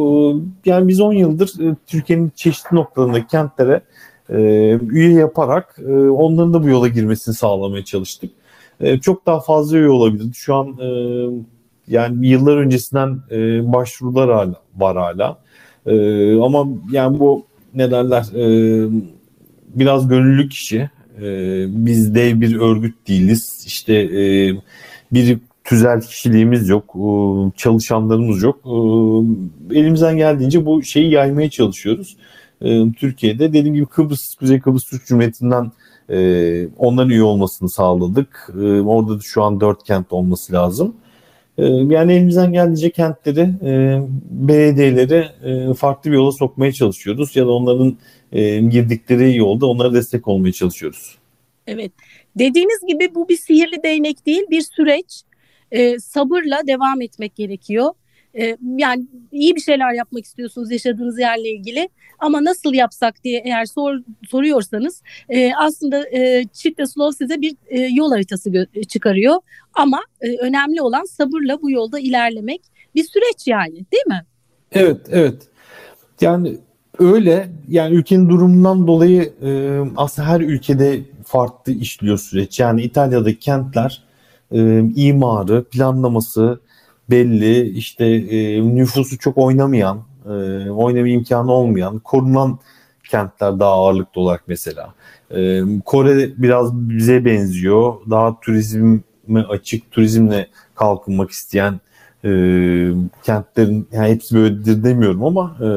yani 0.65 0.88
biz 0.88 1.01
10 1.01 1.13
yıldır 1.13 1.60
e, 1.60 1.75
Türkiye'nin 1.88 2.32
çeşitli 2.36 2.75
noktalarındaki 2.75 3.27
kentlere 3.27 3.82
üye 4.89 5.13
yaparak 5.13 5.79
onların 6.12 6.53
da 6.53 6.63
bu 6.63 6.67
yola 6.67 6.88
girmesini 6.88 7.36
sağlamaya 7.36 7.86
çalıştık. 7.86 8.32
Çok 9.01 9.25
daha 9.25 9.39
fazla 9.39 9.77
üye 9.77 9.89
olabilir. 9.89 10.34
Şu 10.34 10.55
an 10.55 10.77
yani 11.88 12.27
yıllar 12.27 12.58
öncesinden 12.58 13.20
e, 13.32 13.74
başvurular 13.74 14.32
hala, 14.32 14.56
var 14.77 14.98
hala. 14.98 15.38
E, 15.86 16.36
ama 16.39 16.68
yani 16.92 17.20
bu 17.20 17.46
ne 17.74 17.92
derler 17.92 18.25
e, 18.36 18.89
biraz 19.75 20.08
gönüllü 20.08 20.50
kişi. 20.50 20.89
E, 21.22 21.25
biz 21.86 22.15
dev 22.15 22.42
bir 22.42 22.56
örgüt 22.56 23.08
değiliz. 23.08 23.63
İşte 23.68 23.94
e, 23.94 24.51
bir 25.12 25.38
tüzel 25.63 26.01
kişiliğimiz 26.01 26.70
yok. 26.70 26.96
E, 26.96 27.08
çalışanlarımız 27.58 28.44
yok. 28.44 28.60
E, 28.65 29.80
elimizden 29.80 30.18
geldiğince 30.18 30.65
bu 30.65 30.84
şeyi 30.84 31.12
yaymaya 31.12 31.50
çalışıyoruz. 31.50 32.18
E, 32.62 32.92
Türkiye'de 32.92 33.54
dediğim 33.54 33.75
gibi 33.75 33.86
Kıbrıs, 33.86 34.36
Kuzey 34.36 34.60
Kıbrıs 34.60 34.84
Türk 34.84 35.06
Cumhuriyeti'nden 35.06 35.72
onların 36.77 37.10
üye 37.10 37.24
olmasını 37.24 37.70
sağladık. 37.70 38.50
Orada 38.86 39.18
da 39.18 39.22
şu 39.22 39.44
an 39.44 39.62
dört 39.62 39.84
kent 39.84 40.13
olması 40.13 40.54
lazım. 40.54 40.96
E, 41.57 41.65
yani 41.65 42.13
elimizden 42.13 42.53
geldiğince 42.53 42.89
kentleri, 42.89 43.50
e, 43.63 44.01
belediyeleri 44.29 45.25
e, 45.43 45.74
farklı 45.74 46.12
bir 46.12 46.15
yola 46.15 46.31
sokmaya 46.31 46.71
çalışıyoruz. 46.71 47.35
Ya 47.35 47.45
da 47.45 47.51
onların 47.51 47.97
e, 48.31 48.59
girdikleri 48.59 49.35
yolda 49.35 49.65
onlara 49.65 49.93
destek 49.93 50.27
olmaya 50.27 50.51
çalışıyoruz. 50.51 51.17
Evet. 51.67 51.91
Dediğiniz 52.35 52.79
gibi 52.88 53.15
bu 53.15 53.29
bir 53.29 53.38
sihirli 53.38 53.83
değnek 53.83 54.25
değil, 54.25 54.43
bir 54.51 54.62
süreç. 54.62 55.21
E, 55.71 56.00
sabırla 56.00 56.67
devam 56.67 57.01
etmek 57.01 57.35
gerekiyor. 57.35 57.93
E, 58.39 58.58
yani 58.77 59.06
iyi 59.32 59.56
bir 59.56 59.62
şeyler 59.62 59.94
yapmak 59.94 60.25
istiyorsunuz 60.25 60.72
yaşadığınız 60.72 61.20
yerle 61.20 61.50
ilgili. 61.50 61.89
Ama 62.20 62.44
nasıl 62.44 62.74
yapsak 62.74 63.24
diye 63.24 63.42
eğer 63.46 63.65
sor, 63.65 64.00
soruyorsanız 64.30 65.01
e, 65.30 65.51
aslında 65.56 66.10
e, 66.10 66.46
Çitle 66.54 66.86
Slow 66.86 67.25
size 67.25 67.42
bir 67.42 67.56
e, 67.68 67.80
yol 67.80 68.12
haritası 68.12 68.68
çıkarıyor. 68.88 69.36
Ama 69.74 70.01
e, 70.22 70.38
önemli 70.38 70.82
olan 70.82 71.04
sabırla 71.04 71.62
bu 71.62 71.72
yolda 71.72 72.00
ilerlemek 72.00 72.62
bir 72.96 73.04
süreç 73.04 73.48
yani 73.48 73.74
değil 73.74 74.08
mi? 74.08 74.25
Evet 74.72 75.01
evet. 75.12 75.48
Yani 76.22 76.58
öyle 77.00 77.50
yani 77.68 77.96
ülkenin 77.96 78.30
durumundan 78.30 78.88
dolayı 78.88 79.34
e, 79.44 79.80
aslında 79.98 80.27
her 80.27 80.42
ülkede 80.42 81.01
farklı 81.25 81.74
işliyor 81.74 82.18
süreç. 82.18 82.60
Yani 82.60 82.82
İtalya'daki 82.82 83.39
kentler 83.39 84.04
e, 84.51 84.80
imarı 84.96 85.63
planlaması 85.63 86.60
belli 87.09 87.69
işte 87.69 88.05
e, 88.05 88.62
nüfusu 88.75 89.17
çok 89.17 89.38
oynamayan 89.38 90.03
e, 90.25 90.29
oynama 90.69 91.07
imkanı 91.07 91.51
olmayan, 91.51 92.00
korunan 92.00 92.59
kentler 93.09 93.59
daha 93.59 93.71
ağırlıklı 93.71 94.21
olarak 94.21 94.43
mesela. 94.47 94.93
E, 95.31 95.62
Kore 95.85 96.29
biraz 96.38 96.74
bize 96.74 97.25
benziyor. 97.25 97.93
Daha 98.09 98.39
turizme 98.39 99.00
açık, 99.50 99.91
turizmle 99.91 100.47
kalkınmak 100.75 101.31
isteyen 101.31 101.79
e, 102.25 102.29
kentlerin 103.24 103.88
yani 103.91 104.09
hepsi 104.09 104.35
böyledir 104.35 104.83
demiyorum 104.83 105.24
ama 105.24 105.57
e, 105.59 105.67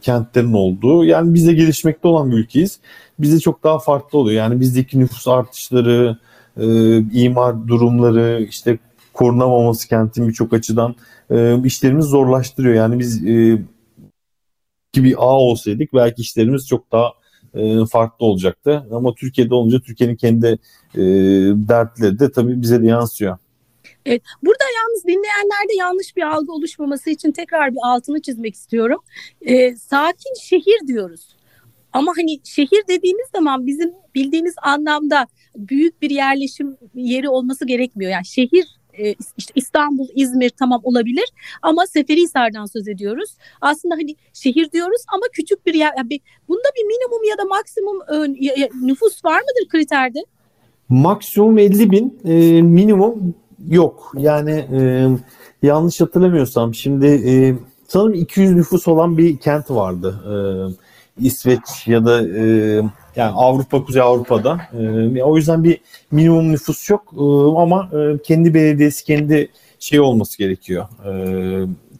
kentlerin 0.00 0.52
olduğu 0.52 1.04
yani 1.04 1.34
bize 1.34 1.52
gelişmekte 1.52 2.08
olan 2.08 2.30
bir 2.30 2.36
ülkeyiz. 2.36 2.80
Bize 3.18 3.40
çok 3.40 3.64
daha 3.64 3.78
farklı 3.78 4.18
oluyor. 4.18 4.36
Yani 4.36 4.60
bizdeki 4.60 4.98
nüfus 5.00 5.28
artışları, 5.28 6.18
e, 6.56 6.66
imar 6.98 7.68
durumları, 7.68 8.46
işte 8.48 8.78
korunamaması 9.18 9.88
kentin 9.88 10.28
birçok 10.28 10.52
açıdan 10.52 10.94
e, 11.30 11.62
işlerimiz 11.64 12.06
zorlaştırıyor. 12.06 12.74
Yani 12.74 12.98
biz 12.98 13.26
e, 13.26 13.62
bir 14.96 15.14
ağ 15.18 15.38
olsaydık 15.38 15.94
belki 15.94 16.22
işlerimiz 16.22 16.68
çok 16.68 16.92
daha 16.92 17.12
e, 17.54 17.86
farklı 17.86 18.26
olacaktı. 18.26 18.86
Ama 18.92 19.14
Türkiye'de 19.14 19.54
olunca 19.54 19.80
Türkiye'nin 19.80 20.16
kendi 20.16 20.46
e, 20.94 21.02
dertleri 21.68 22.18
de 22.18 22.32
tabii 22.32 22.62
bize 22.62 22.82
de 22.82 22.86
yansıyor. 22.86 23.38
Evet, 24.06 24.22
burada 24.42 24.64
yalnız 24.78 25.04
dinleyenlerde 25.04 25.74
yanlış 25.78 26.16
bir 26.16 26.22
algı 26.22 26.52
oluşmaması 26.52 27.10
için 27.10 27.32
tekrar 27.32 27.72
bir 27.72 27.78
altını 27.82 28.22
çizmek 28.22 28.54
istiyorum. 28.54 29.00
Ee, 29.42 29.76
sakin 29.76 30.34
şehir 30.40 30.86
diyoruz. 30.86 31.36
Ama 31.92 32.12
hani 32.16 32.38
şehir 32.44 32.82
dediğimiz 32.88 33.26
zaman 33.34 33.66
bizim 33.66 33.92
bildiğimiz 34.14 34.54
anlamda 34.62 35.26
büyük 35.56 36.02
bir 36.02 36.10
yerleşim 36.10 36.76
yeri 36.94 37.28
olması 37.28 37.66
gerekmiyor. 37.66 38.12
Yani 38.12 38.26
şehir 38.26 38.77
e, 38.98 39.14
işte 39.36 39.52
İstanbul, 39.54 40.08
İzmir 40.14 40.50
tamam 40.50 40.80
olabilir 40.84 41.24
ama 41.62 41.86
Seferihisar'dan 41.86 42.66
söz 42.66 42.88
ediyoruz. 42.88 43.36
Aslında 43.60 43.94
hani 43.94 44.16
şehir 44.32 44.72
diyoruz 44.72 45.02
ama 45.14 45.22
küçük 45.32 45.66
bir 45.66 45.74
yer. 45.74 45.92
Yani 45.96 46.20
bunda 46.48 46.68
bir 46.76 46.84
minimum 46.84 47.24
ya 47.30 47.38
da 47.38 47.44
maksimum 47.44 48.02
e, 48.02 48.68
nüfus 48.86 49.24
var 49.24 49.40
mıdır 49.40 49.68
kriterde? 49.68 50.18
Maksimum 50.88 51.58
50 51.58 51.90
bin, 51.90 52.18
e, 52.24 52.62
minimum 52.62 53.34
yok. 53.68 54.12
Yani 54.16 54.66
yanlış 55.62 56.00
hatırlamıyorsam 56.00 56.74
şimdi 56.74 57.56
sanırım 57.88 58.14
200 58.14 58.52
nüfus 58.52 58.88
olan 58.88 59.18
bir 59.18 59.36
kent 59.36 59.70
vardı. 59.70 60.20
İsveç 61.20 61.86
ya 61.86 62.04
da 62.04 62.22
yani 63.18 63.32
Avrupa, 63.34 63.84
Kuzey 63.84 64.02
Avrupa'da. 64.02 64.60
E, 65.16 65.22
o 65.22 65.36
yüzden 65.36 65.64
bir 65.64 65.80
minimum 66.10 66.52
nüfus 66.52 66.90
yok 66.90 67.12
e, 67.12 67.22
ama 67.60 67.90
e, 67.92 68.22
kendi 68.22 68.54
belediyesi, 68.54 69.04
kendi 69.04 69.48
şey 69.78 70.00
olması 70.00 70.38
gerekiyor. 70.38 70.86
E, 71.06 71.12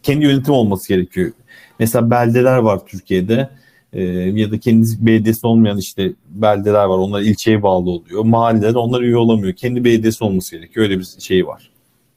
kendi 0.03 0.25
yönetim 0.25 0.53
olması 0.53 0.87
gerekiyor. 0.87 1.31
Mesela 1.79 2.11
beldeler 2.11 2.57
var 2.57 2.85
Türkiye'de 2.85 3.49
e, 3.93 4.03
ya 4.13 4.51
da 4.51 4.59
kendi 4.59 4.87
belediyesi 4.99 5.47
olmayan 5.47 5.77
işte 5.77 6.13
beldeler 6.29 6.85
var. 6.85 6.97
Onlar 6.97 7.21
ilçeye 7.21 7.63
bağlı 7.63 7.89
oluyor. 7.89 8.23
Mahalleler 8.23 8.75
onlar 8.75 9.01
üye 9.01 9.17
olamıyor. 9.17 9.53
Kendi 9.53 9.83
belediyesi 9.83 10.23
olması 10.23 10.55
gerekiyor. 10.55 10.85
Öyle 10.85 10.99
bir 10.99 11.07
şey 11.19 11.47
var. 11.47 11.71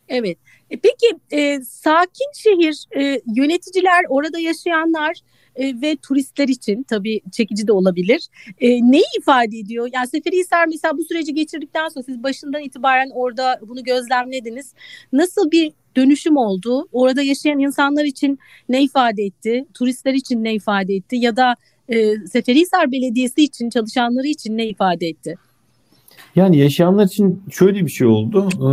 Evet. 0.08 0.38
E, 0.70 0.76
peki 0.76 1.06
e, 1.30 1.60
sakin 1.64 2.32
şehir 2.34 2.84
e, 2.96 3.20
yöneticiler, 3.36 4.04
orada 4.08 4.38
yaşayanlar 4.38 5.16
e, 5.56 5.80
ve 5.80 5.96
turistler 5.96 6.48
için 6.48 6.82
tabii 6.82 7.20
çekici 7.32 7.66
de 7.66 7.72
olabilir. 7.72 8.26
E, 8.60 8.68
neyi 8.68 9.04
ifade 9.18 9.58
ediyor? 9.58 9.88
Yani 9.92 10.08
Seferihisar 10.08 10.66
mesela 10.66 10.98
bu 10.98 11.04
süreci 11.04 11.34
geçirdikten 11.34 11.88
sonra 11.88 12.02
siz 12.02 12.22
başından 12.22 12.62
itibaren 12.62 13.10
orada 13.14 13.60
bunu 13.68 13.84
gözlemlediniz. 13.84 14.74
Nasıl 15.12 15.50
bir 15.50 15.72
dönüşüm 15.96 16.36
oldu? 16.36 16.88
Orada 16.92 17.22
yaşayan 17.22 17.58
insanlar 17.58 18.04
için 18.04 18.38
ne 18.68 18.82
ifade 18.82 19.22
etti? 19.22 19.66
Turistler 19.74 20.14
için 20.14 20.44
ne 20.44 20.54
ifade 20.54 20.94
etti? 20.94 21.16
Ya 21.16 21.36
da 21.36 21.56
e, 21.88 22.26
Seferihisar 22.26 22.92
Belediyesi 22.92 23.42
için, 23.42 23.70
çalışanları 23.70 24.26
için 24.26 24.56
ne 24.56 24.66
ifade 24.66 25.06
etti? 25.06 25.36
Yani 26.36 26.58
yaşayanlar 26.58 27.06
için 27.06 27.42
şöyle 27.50 27.86
bir 27.86 27.90
şey 27.90 28.06
oldu. 28.06 28.48
Ee, 28.52 28.66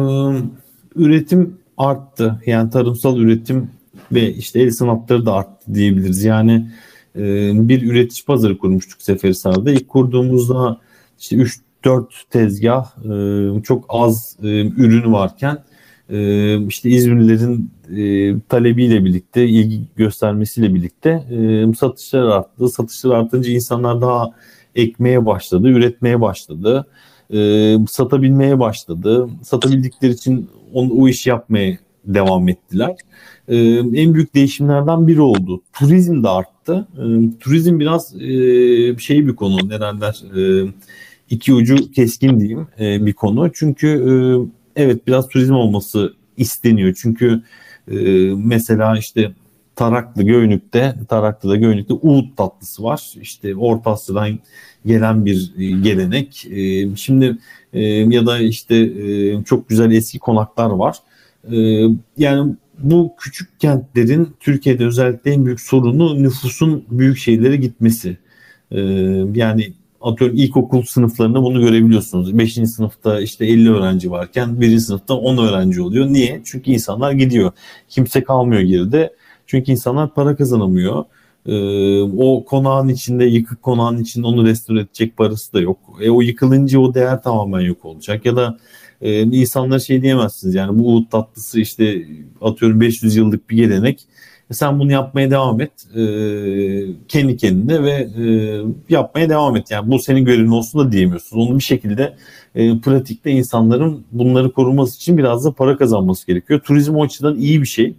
üretim 0.96 1.60
arttı. 1.78 2.42
Yani 2.46 2.70
tarımsal 2.70 3.18
üretim 3.18 3.72
ve 4.12 4.34
işte 4.34 4.60
el 4.62 4.72
sanatları 4.72 5.26
da 5.26 5.34
arttı 5.34 5.74
diyebiliriz. 5.74 6.24
Yani 6.24 6.72
e, 7.16 7.52
bir 7.70 7.82
üretici 7.92 8.26
pazarı 8.26 8.58
kurmuştuk 8.58 9.02
Seferihisar'da. 9.02 9.72
İlk 9.72 9.88
kurduğumuzda 9.88 10.78
işte 11.20 11.36
3-4 11.84 12.06
tezgah 12.30 12.86
e, 12.98 13.64
çok 13.64 13.86
az 13.90 14.38
e, 14.44 14.48
ürün 14.66 15.14
varken 15.14 15.64
e, 16.10 16.68
işte 16.68 16.90
İzmirlilerin 16.90 17.72
e, 17.98 18.36
talebiyle 18.50 19.06
birlikte, 19.06 19.48
ilgi 19.48 19.82
göstermesiyle 19.96 20.74
birlikte 20.74 21.10
e, 21.10 21.74
satışlar 21.74 22.24
arttı. 22.24 22.70
Satışlar 22.70 23.16
artınca 23.16 23.52
insanlar 23.52 24.02
daha 24.02 24.30
ekmeye 24.76 25.26
başladı, 25.26 25.68
üretmeye 25.68 26.22
başladı. 26.22 26.88
E, 27.34 27.78
satabilmeye 27.90 28.60
başladı. 28.60 29.30
Satabildikleri 29.44 30.12
için 30.12 30.50
onu, 30.74 30.94
o 30.94 31.08
işi 31.08 31.30
yapmaya 31.30 31.78
devam 32.14 32.50
ettiler. 32.50 32.96
Ee, 33.48 33.58
en 33.94 34.14
büyük 34.14 34.36
değişimlerden 34.36 35.08
biri 35.08 35.22
oldu. 35.22 35.62
Turizm 35.74 36.24
de 36.24 36.30
arttı. 36.30 36.88
Ee, 36.98 37.40
turizm 37.40 37.80
biraz 37.80 38.16
e, 38.16 38.98
şey 38.98 39.28
bir 39.28 39.36
konu 39.36 39.70
ne 39.70 39.80
e, 40.42 40.74
iki 41.30 41.54
ucu 41.54 41.92
keskin 41.92 42.40
diyeyim 42.40 42.68
e, 42.80 43.06
bir 43.06 43.14
konu. 43.14 43.52
Çünkü 43.54 43.88
e, 43.88 44.12
evet 44.82 45.08
biraz 45.08 45.28
turizm 45.28 45.54
olması 45.54 46.14
isteniyor. 46.38 46.98
Çünkü 47.02 47.42
e, 47.92 47.98
mesela 48.36 48.98
işte 48.98 49.32
Taraklı 49.76 50.24
Göynük'te, 50.24 50.96
Taraklı'da 51.10 51.56
Göynük'te 51.56 51.94
Uğut 51.94 52.38
tatlısı 52.38 52.84
var. 52.84 53.14
İşte 53.22 53.56
Orta 53.56 53.92
Asya'dan 53.92 54.40
gelen 54.86 55.26
bir 55.26 55.54
e, 55.58 55.82
gelenek. 55.82 56.46
E, 56.52 56.96
şimdi 56.96 57.38
e, 57.74 57.82
ya 57.86 58.26
da 58.26 58.40
işte 58.40 58.94
çok 59.46 59.70
güzel 59.70 59.92
eski 59.92 60.20
konaklar 60.20 60.70
var. 60.70 60.98
E, 61.52 61.58
yani 62.18 62.56
bu 62.84 63.14
küçük 63.18 63.60
kentlerin 63.60 64.36
Türkiye'de 64.40 64.86
özellikle 64.86 65.32
en 65.32 65.46
büyük 65.46 65.62
sorunu 65.62 66.24
nüfusun 66.24 66.86
büyük 66.92 67.18
şehirlere 67.18 67.56
gitmesi. 67.56 68.18
Ee, 68.72 68.80
yani 69.36 69.74
atıyorum 70.02 70.38
ilkokul 70.38 70.82
sınıflarında 70.84 71.44
bunu 71.44 71.62
görebiliyorsunuz. 71.62 72.38
5. 72.38 72.54
sınıfta 72.54 73.22
işte 73.22 73.46
50 73.46 73.72
öğrenci 73.72 74.12
varken 74.12 74.62
1. 74.62 74.80
sınıfta 74.80 75.14
10 75.14 75.38
öğrenci 75.38 75.82
oluyor. 75.82 76.08
Niye? 76.08 76.42
Çünkü 76.46 76.72
insanlar 76.72 77.12
gidiyor. 77.12 77.52
Kimse 77.90 78.24
kalmıyor 78.24 78.62
geride. 78.62 79.14
Çünkü 79.48 79.72
insanlar 79.72 80.14
para 80.14 80.36
kazanamıyor. 80.36 81.06
Ee, 81.46 82.02
o 82.02 82.46
konağın 82.46 82.88
içinde, 82.88 83.26
yıkık 83.26 83.62
konağın 83.62 83.98
içinde 83.98 84.28
onu 84.28 84.46
restore 84.46 84.80
edecek 84.80 85.18
parası 85.18 85.54
da 85.54 85.62
yok. 85.62 85.78
E, 86.02 86.10
o 86.10 86.22
yıkılınca 86.22 86.80
o 86.80 86.94
değer 86.94 87.24
tamamen 87.24 87.60
yok 87.60 87.86
olacak. 87.86 88.26
Ya 88.26 88.36
da 88.36 88.58
e, 89.02 89.22
insanlara 89.22 89.80
şey 89.80 90.02
diyemezsiniz 90.02 90.56
yani 90.56 90.80
bu 90.80 90.96
Uğut 90.96 91.12
tatlısı 91.12 91.60
işte 91.60 92.06
atıyorum 92.42 92.82
500 92.82 93.16
yıllık 93.16 93.50
bir 93.50 93.56
gelenek. 93.56 94.08
E, 94.52 94.54
sen 94.54 94.80
bunu 94.80 94.92
yapmaya 94.92 95.32
devam 95.32 95.62
et 95.62 95.72
e, 95.96 96.04
kendi 97.08 97.38
kendine 97.38 97.84
ve 97.84 97.92
e, 97.92 98.26
yapmaya 98.90 99.30
devam 99.30 99.56
et. 99.56 99.72
Yani 99.72 99.92
bu 99.92 100.00
senin 100.00 100.26
görevin 100.26 100.52
olsun 100.52 100.82
da 100.82 100.92
diyemiyorsunuz. 100.92 101.48
Onu 101.48 101.58
bir 101.58 101.64
şekilde 101.64 102.16
e, 102.56 102.80
pratikte 102.80 103.32
insanların 103.32 104.06
bunları 104.12 104.52
koruması 104.52 104.96
için 104.96 105.18
biraz 105.18 105.46
da 105.46 105.52
para 105.52 105.78
kazanması 105.78 106.28
gerekiyor. 106.28 106.60
Turizm 106.60 106.96
o 106.96 107.04
açıdan 107.04 107.38
iyi 107.38 107.62
bir 107.62 107.68
şey 107.68 107.96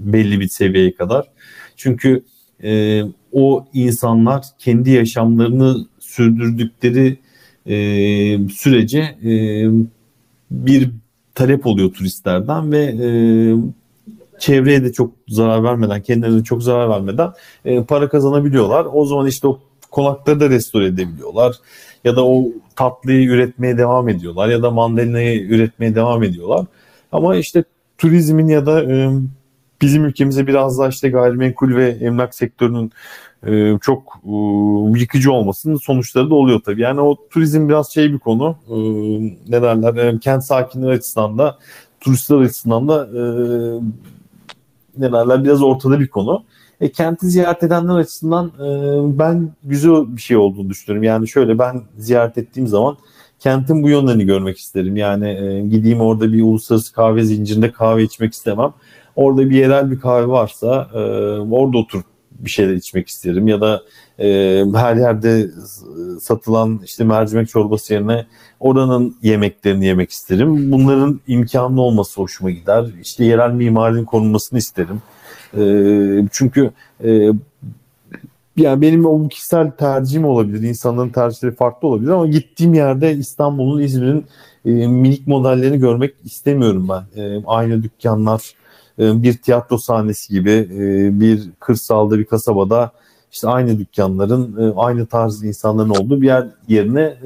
belli 0.00 0.40
bir 0.40 0.48
seviyeye 0.48 0.94
kadar. 0.94 1.26
Çünkü 1.76 2.22
e, 2.62 3.02
o 3.32 3.66
insanlar 3.72 4.44
kendi 4.58 4.90
yaşamlarını 4.90 5.86
sürdürdükleri 5.98 7.18
e, 7.66 7.74
sürece 8.48 8.98
e, 9.24 9.32
bir 10.50 10.90
talep 11.34 11.66
oluyor 11.66 11.92
turistlerden 11.92 12.72
ve 12.72 12.84
e, 12.84 13.08
çevreye 14.38 14.84
de 14.84 14.92
çok 14.92 15.12
zarar 15.28 15.64
vermeden, 15.64 16.02
kendilerine 16.02 16.44
çok 16.44 16.62
zarar 16.62 16.88
vermeden 16.88 17.32
e, 17.64 17.82
para 17.82 18.08
kazanabiliyorlar. 18.08 18.86
O 18.92 19.06
zaman 19.06 19.26
işte 19.26 19.48
o 19.48 19.60
konakları 19.90 20.40
da 20.40 20.50
restore 20.50 20.86
edebiliyorlar. 20.86 21.56
Ya 22.04 22.16
da 22.16 22.26
o 22.26 22.44
tatlıyı 22.76 23.28
üretmeye 23.28 23.78
devam 23.78 24.08
ediyorlar 24.08 24.48
ya 24.48 24.62
da 24.62 24.70
mandalinayı 24.70 25.40
üretmeye 25.40 25.94
devam 25.94 26.22
ediyorlar. 26.22 26.66
Ama 27.12 27.36
işte 27.36 27.64
turizmin 27.98 28.48
ya 28.48 28.66
da 28.66 28.82
e, 28.82 29.10
bizim 29.80 30.04
ülkemize 30.04 30.46
biraz 30.46 30.78
daha 30.78 30.88
işte 30.88 31.08
gayrimenkul 31.08 31.76
ve 31.76 31.88
emlak 31.88 32.34
sektörünün 32.34 32.92
e, 33.46 33.78
çok 33.82 34.20
e, 34.24 34.30
yıkıcı 35.00 35.32
olmasının 35.32 35.76
sonuçları 35.76 36.30
da 36.30 36.34
oluyor 36.34 36.60
tabii. 36.60 36.82
Yani 36.82 37.00
o 37.00 37.16
turizm 37.30 37.68
biraz 37.68 37.92
şey 37.92 38.12
bir 38.12 38.18
konu. 38.18 38.56
E, 38.68 38.76
ne 39.52 39.62
derler? 39.62 40.20
Kent 40.20 40.44
sakinleri 40.44 40.92
açısından 40.92 41.38
da 41.38 41.58
turistler 42.00 42.36
açısından 42.36 42.88
da 42.88 43.08
ne 44.98 45.12
derler? 45.12 45.44
Biraz 45.44 45.62
ortada 45.62 46.00
bir 46.00 46.08
konu. 46.08 46.44
E, 46.80 46.92
kenti 46.92 47.26
ziyaret 47.26 47.62
edenler 47.62 47.96
açısından 47.96 48.46
e, 48.46 49.18
ben 49.18 49.50
güzel 49.64 50.16
bir 50.16 50.20
şey 50.20 50.36
olduğunu 50.36 50.70
düşünüyorum. 50.70 51.02
Yani 51.02 51.28
şöyle 51.28 51.58
ben 51.58 51.82
ziyaret 51.98 52.38
ettiğim 52.38 52.66
zaman 52.66 52.96
kentin 53.38 53.82
bu 53.82 53.88
yönlerini 53.88 54.26
görmek 54.26 54.58
isterim. 54.58 54.96
Yani 54.96 55.28
e, 55.28 55.60
gideyim 55.60 56.00
orada 56.00 56.32
bir 56.32 56.42
uluslararası 56.42 56.92
kahve 56.92 57.24
zincirinde 57.24 57.72
kahve 57.72 58.02
içmek 58.02 58.32
istemem. 58.32 58.72
Orada 59.16 59.50
bir 59.50 59.56
yerel 59.56 59.90
bir 59.90 60.00
kahve 60.00 60.28
varsa 60.28 60.88
e, 60.94 60.98
orada 61.50 61.78
oturup 61.78 62.04
bir 62.30 62.50
şeyler 62.50 62.74
içmek 62.74 63.08
isterim 63.08 63.48
ya 63.48 63.60
da 63.60 63.82
e, 64.18 64.26
her 64.74 64.96
yerde 64.96 65.50
satılan 66.20 66.80
işte 66.84 67.04
mercimek 67.04 67.48
çorbası 67.48 67.94
yerine 67.94 68.26
oranın 68.60 69.16
yemeklerini 69.22 69.86
yemek 69.86 70.10
isterim. 70.10 70.72
Bunların 70.72 71.20
imkanlı 71.28 71.80
olması 71.80 72.20
hoşuma 72.20 72.50
gider. 72.50 72.84
İşte 73.02 73.24
yerel 73.24 73.50
mimarinin 73.50 74.04
korunmasını 74.04 74.58
isterim. 74.58 75.02
E, 75.56 75.62
çünkü 76.32 76.70
e, 77.04 77.30
yani 78.56 78.80
benim 78.80 79.06
o 79.06 79.28
kişisel 79.28 79.70
tercihim 79.70 80.24
olabilir. 80.24 80.68
İnsanların 80.68 81.08
tercihleri 81.08 81.54
farklı 81.54 81.88
olabilir 81.88 82.10
ama 82.10 82.26
gittiğim 82.26 82.74
yerde 82.74 83.14
İstanbul'un, 83.14 83.82
İzmir'in 83.82 84.26
e, 84.64 84.70
minik 84.70 85.26
modellerini 85.26 85.78
görmek 85.78 86.14
istemiyorum 86.24 86.88
ben. 86.88 87.22
E, 87.22 87.42
aynı 87.46 87.82
dükkanlar, 87.82 88.54
bir 88.98 89.38
tiyatro 89.38 89.78
sahnesi 89.78 90.32
gibi 90.32 90.50
e, 90.50 91.20
bir 91.20 91.50
kırsalda 91.60 92.18
bir 92.18 92.24
kasabada 92.24 92.92
işte 93.32 93.48
aynı 93.48 93.78
dükkanların 93.78 94.70
e, 94.70 94.74
aynı 94.76 95.06
tarz 95.06 95.44
insanların 95.44 95.90
olduğu 95.90 96.22
bir 96.22 96.26
yer 96.26 96.46
yerine 96.68 97.16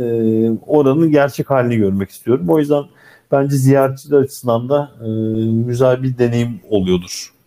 oranın 0.66 1.10
gerçek 1.10 1.50
halini 1.50 1.76
görmek 1.76 2.10
istiyorum. 2.10 2.46
O 2.48 2.58
yüzden 2.58 2.84
bence 3.32 3.56
ziyaretçiler 3.56 4.18
açısından 4.18 4.68
da 4.68 4.92
güzel 5.66 6.02
bir 6.02 6.18
deneyim 6.18 6.60
oluyordur. 6.70 7.40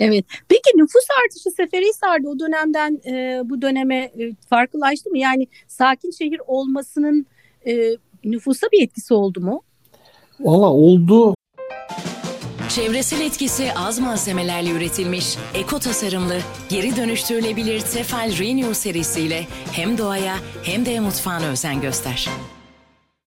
Evet. 0.00 0.24
Peki 0.48 0.70
nüfus 0.74 1.04
artışı 1.24 1.50
Seferihisar'da 1.50 2.28
o 2.28 2.38
dönemden 2.38 3.00
e, 3.06 3.42
bu 3.44 3.62
döneme 3.62 3.96
e, 3.96 4.34
farklılaştı 4.50 5.10
mı? 5.10 5.18
Yani 5.18 5.46
sakin 5.68 6.10
şehir 6.10 6.40
olmasının 6.46 7.26
e, 7.66 7.96
nüfusa 8.24 8.66
bir 8.72 8.82
etkisi 8.82 9.14
oldu 9.14 9.40
mu? 9.40 9.62
Valla 10.40 10.70
oldu. 10.70 11.34
Çevresel 12.74 13.20
etkisi 13.20 13.72
az 13.76 13.98
malzemelerle 13.98 14.70
üretilmiş, 14.70 15.38
eko 15.54 15.78
tasarımlı, 15.78 16.34
geri 16.68 16.96
dönüştürülebilir 16.96 17.80
Tefal 17.80 18.30
Renew 18.38 18.74
serisiyle 18.74 19.46
hem 19.72 19.98
doğaya 19.98 20.34
hem 20.62 20.86
de 20.86 21.00
mutfağına 21.00 21.46
özen 21.46 21.80
göster. 21.80 22.28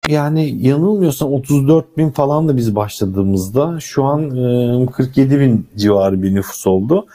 Yani 0.07 0.67
yanılmıyorsam 0.67 1.33
34 1.33 1.97
bin 1.97 2.09
falan 2.09 2.47
da 2.47 2.57
biz 2.57 2.75
başladığımızda 2.75 3.79
şu 3.79 4.03
an 4.03 4.29
47 4.85 5.39
bin 5.39 5.67
civarı 5.77 6.23
bir 6.23 6.35
nüfus 6.35 6.67
oldu. 6.67 7.05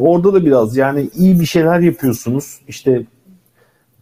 Orada 0.00 0.34
da 0.34 0.44
biraz 0.44 0.76
yani 0.76 1.10
iyi 1.16 1.40
bir 1.40 1.46
şeyler 1.46 1.80
yapıyorsunuz. 1.80 2.60
İşte 2.68 3.02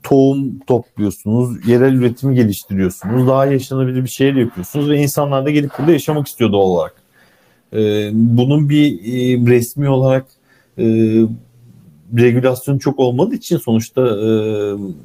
tohum 0.03 0.59
topluyorsunuz, 0.59 1.69
yerel 1.69 1.93
üretimi 1.93 2.35
geliştiriyorsunuz, 2.35 3.29
daha 3.29 3.47
yaşanabilir 3.47 4.05
bir 4.05 4.11
şeyler 4.11 4.41
yapıyorsunuz 4.41 4.91
ve 4.91 4.97
insanlar 4.97 5.47
da 5.47 5.51
gelip 5.51 5.71
burada 5.79 5.93
yaşamak 5.93 6.27
istiyor 6.27 6.53
doğal 6.53 6.63
olarak. 6.63 7.04
Ee, 7.75 8.11
bunun 8.13 8.69
bir 8.69 8.93
e, 8.93 9.53
resmi 9.53 9.89
olarak 9.89 10.27
e, 10.79 10.85
regülasyon 12.19 12.79
çok 12.79 12.99
olmadığı 12.99 13.35
için 13.35 13.59
sonuçta 13.59 14.03
e, 14.03 14.29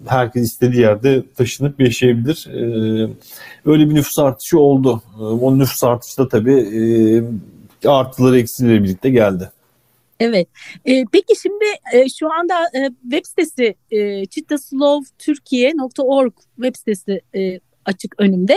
herkes 0.08 0.44
istediği 0.44 0.82
yerde 0.82 1.24
taşınıp 1.38 1.80
yaşayabilir. 1.80 2.48
E, 2.48 2.62
öyle 3.66 3.90
bir 3.90 3.96
nüfus 3.96 4.20
artışı 4.20 4.60
oldu. 4.60 5.02
O 5.20 5.60
nüfus 5.60 5.84
artışı 5.84 6.18
da 6.18 6.30
tabii 6.30 6.56
e, 6.56 6.82
artıları 7.90 8.40
eksileri 8.40 8.84
birlikte 8.84 9.10
geldi. 9.10 9.52
Evet. 10.20 10.48
E, 10.86 11.06
peki 11.12 11.36
şimdi 11.42 11.66
e, 11.94 12.10
şu 12.10 12.34
anda 12.34 12.54
e, 12.74 12.90
web 13.02 13.26
sitesi 13.26 13.76
e, 13.92 14.26
çitaslovtürkiye.org 14.26 16.34
web 16.56 16.76
sitesi 16.76 17.22
e, 17.36 17.60
açık 17.90 18.16
önümde. 18.18 18.56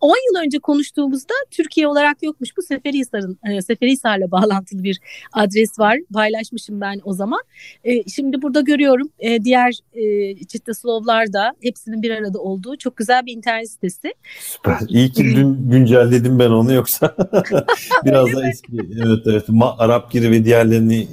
10 0.00 0.10
e, 0.10 0.18
yıl 0.28 0.44
önce 0.44 0.58
konuştuğumuzda 0.58 1.34
Türkiye 1.50 1.86
olarak 1.86 2.22
yokmuş 2.22 2.56
bu 2.56 2.62
Seferihisar'ın 2.62 3.38
e, 3.50 3.62
Seferihisar'la 3.62 4.30
bağlantılı 4.30 4.82
bir 4.82 5.00
adres 5.32 5.78
var. 5.78 5.98
Paylaşmışım 6.14 6.80
ben 6.80 7.00
o 7.04 7.12
zaman. 7.12 7.40
E, 7.84 8.08
şimdi 8.08 8.42
burada 8.42 8.60
görüyorum 8.60 9.08
e, 9.18 9.44
diğer 9.44 9.78
e, 9.94 10.34
Çittaslovlar 10.44 11.32
da 11.32 11.52
hepsinin 11.62 12.02
bir 12.02 12.10
arada 12.10 12.38
olduğu 12.38 12.76
çok 12.76 12.96
güzel 12.96 13.26
bir 13.26 13.32
internet 13.36 13.70
sitesi. 13.70 14.14
Süper. 14.40 14.78
İyi 14.88 15.12
ki 15.12 15.24
dün 15.24 15.70
güncelledim 15.70 16.38
ben 16.38 16.50
onu 16.50 16.72
yoksa 16.72 17.16
biraz 18.04 18.32
da 18.32 18.48
eski. 18.48 18.72
Evet 19.04 19.26
evet. 19.26 19.48
Ma, 19.48 19.78
Arap 19.78 20.12
giri 20.12 20.30
ve 20.30 20.44
diğerlerini 20.44 21.08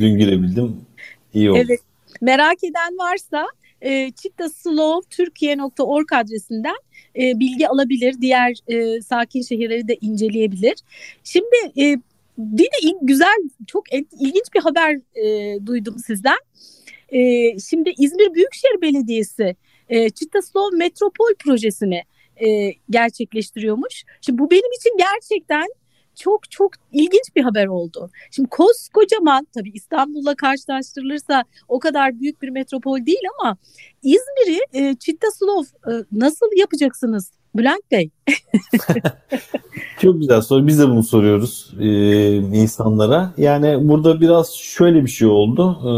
dün 0.00 0.18
girebildim. 0.18 0.76
İyi 1.34 1.50
oldu. 1.50 1.58
Evet. 1.66 1.80
Merak 2.20 2.64
eden 2.64 2.98
varsa 2.98 3.46
e, 3.82 4.10
çittaslovtürkiye.org 4.10 6.12
adresinden 6.12 6.76
e, 7.16 7.40
bilgi 7.40 7.68
alabilir. 7.68 8.14
Diğer 8.20 8.54
e, 8.68 9.02
sakin 9.02 9.42
şehirleri 9.42 9.88
de 9.88 9.96
inceleyebilir. 10.00 10.74
Şimdi 11.24 11.56
e, 11.78 11.96
yine 12.38 12.98
güzel, 13.02 13.36
çok 13.66 13.92
ilginç 13.92 14.54
bir 14.54 14.60
haber 14.60 15.00
e, 15.14 15.58
duydum 15.66 15.96
sizden. 16.06 16.38
E, 17.08 17.18
şimdi 17.58 17.92
İzmir 17.98 18.34
Büyükşehir 18.34 18.82
Belediyesi 18.82 19.56
e, 19.88 20.10
Çittaslov 20.10 20.72
Metropol 20.72 21.34
projesini 21.38 22.02
e, 22.36 22.72
gerçekleştiriyormuş. 22.90 24.04
Şimdi 24.20 24.38
bu 24.38 24.50
benim 24.50 24.72
için 24.72 24.96
gerçekten 24.98 25.66
çok 26.16 26.50
çok 26.50 26.72
ilginç 26.92 27.36
bir 27.36 27.42
haber 27.42 27.66
oldu. 27.66 28.10
Şimdi 28.30 28.48
koskocaman 28.48 29.46
tabii 29.54 29.70
İstanbul'la 29.74 30.34
karşılaştırılırsa 30.34 31.44
o 31.68 31.78
kadar 31.78 32.20
büyük 32.20 32.42
bir 32.42 32.48
metropol 32.48 33.06
değil 33.06 33.24
ama 33.40 33.56
İzmir'i 34.02 34.60
e, 34.72 34.94
Çittaslov 34.94 35.62
e, 35.62 35.92
nasıl 36.12 36.46
yapacaksınız 36.56 37.30
Bülent 37.54 37.90
Bey? 37.90 38.10
çok 40.00 40.20
güzel 40.20 40.40
soru. 40.40 40.66
Biz 40.66 40.78
de 40.78 40.88
bunu 40.88 41.02
soruyoruz 41.02 41.74
e, 41.80 42.36
insanlara. 42.36 43.34
Yani 43.36 43.88
burada 43.88 44.20
biraz 44.20 44.54
şöyle 44.54 45.04
bir 45.04 45.10
şey 45.10 45.28
oldu. 45.28 45.78
E, 45.80 45.92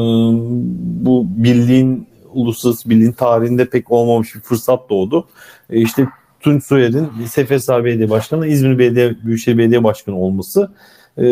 bu 1.04 1.26
birliğin 1.26 2.08
uluslararası 2.32 2.90
birliğin 2.90 3.12
tarihinde 3.12 3.68
pek 3.68 3.90
olmamış 3.90 4.34
bir 4.34 4.40
fırsat 4.40 4.90
doğdu. 4.90 5.28
E, 5.70 5.80
işte 5.80 6.08
Tunç 6.44 6.64
Soyer'in 6.64 7.26
Sefesar 7.26 7.84
Belediye 7.84 8.10
Başkanı, 8.10 8.46
İzmir 8.46 8.78
Belediye 8.78 9.16
Büyükşehir 9.24 9.58
Belediye 9.58 9.84
Başkanı 9.84 10.16
olması 10.16 10.70
e, 11.18 11.22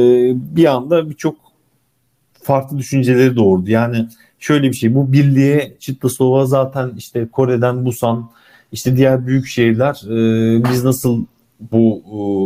bir 0.57 0.64
anda 0.64 1.11
birçok 1.11 1.37
farklı 2.42 2.79
düşünceleri 2.79 3.37
doğurdu. 3.37 3.70
Yani 3.70 4.09
şöyle 4.38 4.68
bir 4.68 4.77
şey 4.77 4.94
bu 4.94 5.12
birliğe 5.12 5.77
Çitlasova 5.79 6.46
zaten 6.46 6.92
işte 6.96 7.29
Kore'den 7.33 7.85
Busan 7.85 8.31
işte 8.72 8.96
diğer 8.96 9.27
büyük 9.27 9.46
şehirler 9.46 10.03
e, 10.07 10.64
biz 10.70 10.85
nasıl 10.85 11.25
bu 11.72 12.03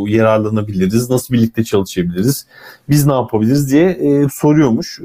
e, 0.09 0.13
yararlanabiliriz, 0.13 1.11
nasıl 1.11 1.35
birlikte 1.35 1.65
çalışabiliriz, 1.65 2.47
biz 2.89 3.07
ne 3.07 3.13
yapabiliriz 3.13 3.73
diye 3.73 3.91
e, 3.91 4.29
soruyormuş 4.29 5.01
e, 5.01 5.05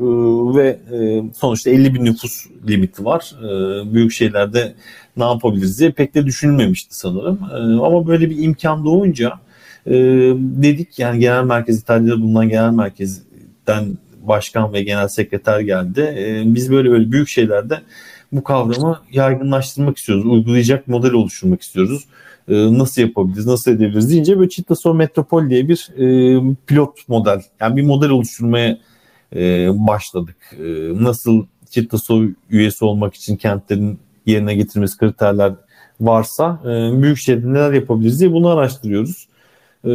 ve 0.56 0.80
e, 0.92 1.24
sonuçta 1.34 1.70
50 1.70 1.94
bin 1.94 2.06
nüfus 2.06 2.46
limiti 2.68 3.06
var. 3.06 3.36
E, 3.40 3.94
büyük 3.94 4.12
şehirlerde 4.12 4.76
ne 5.18 5.24
yapabiliriz 5.24 5.80
diye 5.80 5.92
pek 5.92 6.16
de 6.16 6.26
düşünülmemişti 6.26 6.98
sanırım. 6.98 7.40
E, 7.52 7.86
ama 7.86 8.08
böyle 8.08 8.30
bir 8.30 8.44
imkan 8.44 8.86
doğunca 8.86 9.34
e, 9.86 9.94
dedik 10.36 11.00
yani 11.00 11.20
genel 11.20 11.44
merkez 11.44 11.80
İtalya'da 11.80 12.22
bulunan 12.22 12.50
genel 12.50 12.72
merkezden 12.72 13.98
başkan 14.24 14.74
ve 14.74 14.84
genel 14.84 15.08
sekreter 15.08 15.60
geldi. 15.60 16.16
E, 16.18 16.56
biz 16.56 16.72
böyle 16.72 16.92
böyle 16.92 17.12
büyük 17.12 17.28
şeylerde 17.28 17.82
bu 18.32 18.44
kavramı 18.44 19.00
yaygınlaştırmak 19.12 19.98
istiyoruz. 19.98 20.26
Uygulayacak 20.26 20.88
model 20.88 21.14
oluşturmak 21.14 21.62
istiyoruz. 21.62 22.06
E, 22.48 22.54
nasıl 22.78 23.02
yapabiliriz, 23.02 23.46
nasıl 23.46 23.72
edebiliriz 23.72 24.10
deyince 24.10 24.38
böyle 24.38 24.50
Çitlasov 24.50 24.96
Metropol 24.96 25.50
diye 25.50 25.68
bir 25.68 25.88
pilot 26.68 27.08
model, 27.08 27.42
yani 27.60 27.76
bir 27.76 27.84
model 27.84 28.10
oluşturmaya 28.10 28.78
başladık. 29.88 30.38
Nasıl 30.94 31.46
Çitlasov 31.70 32.24
üyesi 32.50 32.86
olmak 32.86 33.14
için 33.14 33.36
kentlerin 33.36 34.00
yerine 34.26 34.56
getirmesi 34.56 34.98
kriterler 34.98 35.54
varsa 36.02 36.60
e, 36.64 37.02
büyük 37.02 37.18
şehirde 37.18 37.54
neler 37.54 37.74
yapabiliriz 37.74 38.20
diye 38.20 38.32
bunu 38.32 38.48
araştırıyoruz. 38.48 39.28
E, 39.86 39.94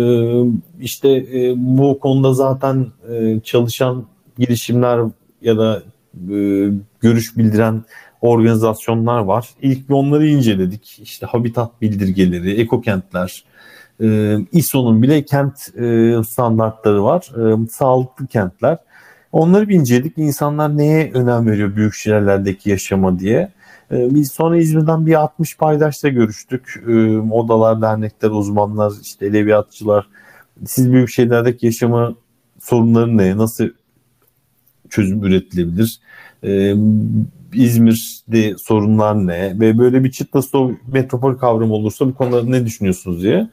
işte 0.81 1.09
e, 1.09 1.55
bu 1.57 1.99
konuda 2.01 2.35
zaten 2.35 2.87
e, 3.13 3.41
çalışan 3.41 4.07
girişimler 4.39 5.01
ya 5.43 5.59
da 5.59 5.83
e, 6.31 6.37
görüş 7.01 7.37
bildiren 7.37 7.85
organizasyonlar 8.21 9.19
var. 9.19 9.49
İlk 9.63 9.89
bir 9.89 9.95
onları 9.95 10.27
inceledik. 10.27 10.99
İşte 11.03 11.27
habitat 11.27 11.83
bildirgeleri, 11.83 12.61
ekokentler, 12.61 13.45
e, 14.03 14.37
ISO'nun 14.53 15.03
bile 15.03 15.25
kent 15.25 15.79
e, 15.79 16.15
standartları 16.29 17.05
var. 17.05 17.31
E, 17.37 17.67
sağlıklı 17.69 18.27
kentler. 18.27 18.79
Onları 19.33 19.69
bir 19.69 19.75
inceledik. 19.75 20.19
İnsanlar 20.19 20.79
neye 20.79 21.11
önem 21.15 21.47
veriyor 21.47 21.77
büyük 21.77 21.95
şehirlerdeki 21.95 22.71
yaşama 22.71 23.19
diye. 23.19 23.49
E, 23.93 24.15
biz 24.15 24.33
sonra 24.33 24.57
İzmir'den 24.57 25.07
bir 25.07 25.15
60 25.15 25.57
paydaşla 25.57 26.09
görüştük. 26.09 26.83
E, 26.89 27.19
odalar, 27.19 27.83
dernekler, 27.83 28.31
uzmanlar, 28.31 28.93
işte 29.03 29.27
edebiyatçılar. 29.27 30.07
Siz 30.67 30.93
büyük 30.93 31.11
şehirlerdeki 31.11 31.67
yaşama 31.67 32.15
sorunları 32.61 33.17
ne? 33.17 33.37
Nasıl 33.37 33.69
çözüm 34.91 35.25
üretilebilir? 35.25 36.01
E, 36.45 36.75
İzmir'de 37.55 38.59
sorunlar 38.59 39.27
ne 39.27 39.61
ve 39.61 39.79
böyle 39.79 40.05
bir 40.05 40.11
Çitlasov 40.11 40.73
metropol 40.93 41.35
kavramı 41.35 41.75
olursa 41.75 42.07
bu 42.07 42.15
konuda 42.15 42.43
ne 42.43 42.67
düşünüyorsunuz 42.67 43.23
diye. 43.23 43.49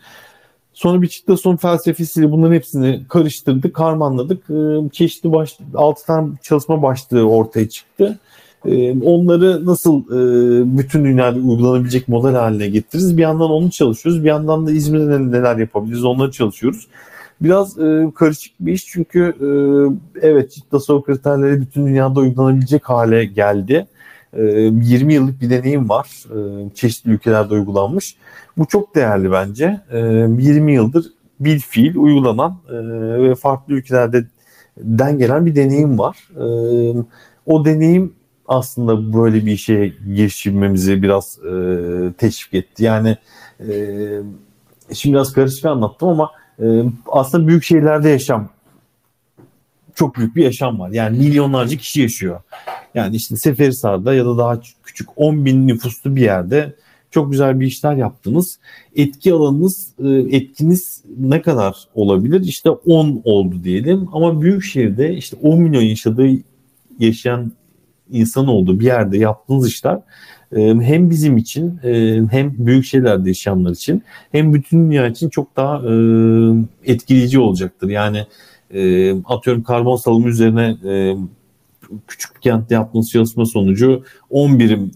Sonra 0.73 1.01
bir 1.01 1.07
çıtta 1.07 1.37
son 1.37 1.55
felsefesiyle 1.55 2.31
bunların 2.31 2.55
hepsini 2.55 3.01
karıştırdık, 3.09 3.79
harmanladık. 3.79 4.49
Ee, 4.49 4.89
çeşitli 4.91 5.31
baş, 5.31 5.57
6 5.75 6.05
tane 6.05 6.29
çalışma 6.41 6.81
başlığı 6.81 7.29
ortaya 7.29 7.69
çıktı. 7.69 8.19
Ee, 8.65 9.01
onları 9.01 9.65
nasıl 9.65 9.99
e, 9.99 10.77
bütün 10.77 11.05
dünyada 11.05 11.39
uygulanabilecek 11.39 12.07
model 12.07 12.33
haline 12.33 12.67
getiririz? 12.67 13.17
Bir 13.17 13.21
yandan 13.21 13.49
onu 13.49 13.71
çalışıyoruz. 13.71 14.23
Bir 14.23 14.27
yandan 14.27 14.67
da 14.67 14.71
İzmir'de 14.71 15.31
neler 15.31 15.57
yapabiliriz 15.57 16.05
onları 16.05 16.31
çalışıyoruz. 16.31 16.87
Biraz 17.41 17.79
e, 17.79 18.11
karışık 18.15 18.53
bir 18.59 18.73
iş 18.73 18.85
çünkü 18.85 19.19
e, 19.41 19.47
evet 20.27 20.51
Citta 20.51 21.01
kriterleri 21.01 21.61
bütün 21.61 21.85
dünyada 21.85 22.19
uygulanabilecek 22.19 22.89
hale 22.89 23.25
geldi. 23.25 23.87
20 24.37 25.13
yıllık 25.13 25.41
bir 25.41 25.49
deneyim 25.49 25.89
var. 25.89 26.07
Çeşitli 26.75 27.11
ülkelerde 27.11 27.53
uygulanmış. 27.53 28.15
Bu 28.57 28.65
çok 28.65 28.95
değerli 28.95 29.31
bence. 29.31 29.81
20 29.91 30.73
yıldır 30.73 31.05
bir 31.39 31.59
fiil 31.59 31.95
uygulanan 31.95 32.57
ve 33.23 33.35
farklı 33.35 33.73
ülkelerde 33.73 34.25
den 34.77 35.17
gelen 35.17 35.45
bir 35.45 35.55
deneyim 35.55 35.99
var. 35.99 36.29
O 37.45 37.65
deneyim 37.65 38.13
aslında 38.47 39.13
böyle 39.13 39.45
bir 39.45 39.51
işe 39.51 39.93
girişimimizi 40.15 41.03
biraz 41.03 41.39
teşvik 42.17 42.53
etti. 42.53 42.83
Yani 42.83 43.17
şimdi 44.93 45.15
biraz 45.15 45.33
karışık 45.33 45.65
anlattım 45.65 46.09
ama 46.09 46.31
aslında 47.07 47.47
büyük 47.47 47.63
şehirlerde 47.63 48.09
yaşam 48.09 48.49
çok 49.95 50.15
büyük 50.17 50.35
bir 50.35 50.43
yaşam 50.43 50.79
var. 50.79 50.89
Yani 50.89 51.17
milyonlarca 51.17 51.77
kişi 51.77 52.01
yaşıyor. 52.01 52.41
Yani 52.95 53.15
işte 53.15 53.35
Seferihisar'da 53.35 54.13
ya 54.13 54.25
da 54.25 54.37
daha 54.37 54.59
küçük 54.83 55.09
10 55.15 55.45
bin 55.45 55.67
nüfuslu 55.67 56.15
bir 56.15 56.21
yerde 56.21 56.75
çok 57.11 57.31
güzel 57.31 57.59
bir 57.59 57.67
işler 57.67 57.95
yaptınız. 57.95 58.59
Etki 58.95 59.33
alanınız, 59.33 59.93
e, 59.99 60.09
etkiniz 60.09 61.03
ne 61.17 61.41
kadar 61.41 61.75
olabilir? 61.95 62.41
İşte 62.41 62.69
10 62.69 63.21
oldu 63.23 63.63
diyelim. 63.63 64.09
Ama 64.13 64.41
büyük 64.41 64.63
şehirde 64.63 65.13
işte 65.13 65.37
10 65.41 65.61
milyon 65.61 65.81
yaşadığı 65.81 66.29
yaşayan 66.99 67.51
insan 68.13 68.47
olduğu 68.47 68.79
bir 68.79 68.85
yerde 68.85 69.17
yaptığınız 69.17 69.67
işler 69.67 69.99
e, 70.55 70.75
hem 70.75 71.09
bizim 71.09 71.37
için 71.37 71.79
e, 71.83 72.21
hem 72.31 72.53
büyük 72.57 72.85
şehirlerde 72.85 73.29
yaşayanlar 73.29 73.71
için 73.71 74.03
hem 74.31 74.53
bütün 74.53 74.85
dünya 74.85 75.07
için 75.07 75.29
çok 75.29 75.55
daha 75.55 75.81
etkileyici 76.85 77.39
olacaktır. 77.39 77.89
Yani 77.89 78.25
atıyorum 79.25 79.63
karbon 79.63 79.95
salımı 79.95 80.27
üzerine 80.27 80.75
küçük 82.07 82.35
bir 82.35 82.41
kentte 82.41 82.75
yaptığınız 82.75 83.09
çalışma 83.09 83.45
sonucu 83.45 84.03
10 84.29 84.59
birim 84.59 84.91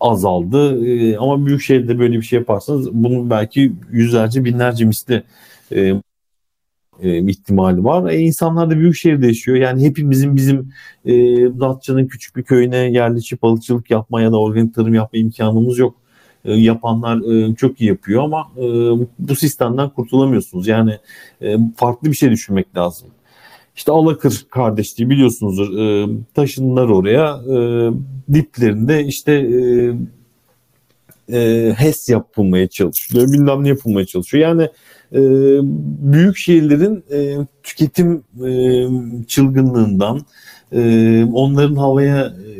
azaldı. 0.00 0.86
E, 0.86 1.16
ama 1.16 1.46
büyük 1.46 1.62
şehirde 1.62 1.98
böyle 1.98 2.16
bir 2.16 2.22
şey 2.22 2.38
yaparsanız 2.38 2.92
bunun 2.92 3.30
belki 3.30 3.72
yüzlerce 3.90 4.44
binlerce 4.44 4.84
misli 4.84 5.22
e, 7.00 7.30
ihtimali 7.30 7.84
var. 7.84 8.10
E, 8.10 8.18
insanlar 8.18 8.70
da 8.70 8.78
büyük 8.78 8.96
şehirde 8.96 9.26
yaşıyor. 9.26 9.56
Yani 9.56 9.84
hepimizin 9.84 10.36
bizim 10.36 10.72
e, 11.04 11.12
Datça'nın 11.60 12.06
küçük 12.06 12.36
bir 12.36 12.42
köyüne 12.42 12.76
yerleşip 12.76 13.42
balıkçılık 13.42 13.90
yapma 13.90 14.22
ya 14.22 14.32
da 14.32 14.40
organik 14.40 14.74
tarım 14.74 14.94
yapma 14.94 15.18
imkanımız 15.18 15.78
yok. 15.78 15.94
E, 16.44 16.52
yapanlar 16.52 17.50
e, 17.50 17.54
çok 17.54 17.80
iyi 17.80 17.88
yapıyor 17.88 18.22
ama 18.22 18.46
e, 18.56 18.62
bu 19.18 19.36
sistemden 19.36 19.88
kurtulamıyorsunuz. 19.88 20.66
Yani 20.66 20.98
e, 21.42 21.56
farklı 21.76 22.10
bir 22.10 22.16
şey 22.16 22.30
düşünmek 22.30 22.76
lazım. 22.76 23.08
İşte 23.76 23.92
Alakır 23.92 24.46
kardeşliği 24.50 25.10
biliyorsunuzdur. 25.10 25.78
E, 25.78 26.08
taşındılar 26.34 26.88
oraya. 26.88 27.36
E, 27.36 27.56
diplerinde 28.34 29.04
işte 29.04 29.32
e, 29.32 29.92
e, 31.32 31.72
HES 31.76 32.08
yapılmaya 32.08 32.68
çalışılıyor. 32.68 33.32
Bilmem 33.32 33.64
ne 33.64 33.68
yapılmaya 33.68 34.06
çalışıyor. 34.06 34.48
Yani 34.48 34.68
e, 35.14 35.20
büyük 36.12 36.36
şehirlerin 36.36 37.04
e, 37.12 37.46
tüketim 37.62 38.24
e, 38.46 38.52
çılgınlığından, 39.26 40.20
e, 40.72 41.24
onların 41.32 41.76
havaya 41.76 42.26
e, 42.26 42.52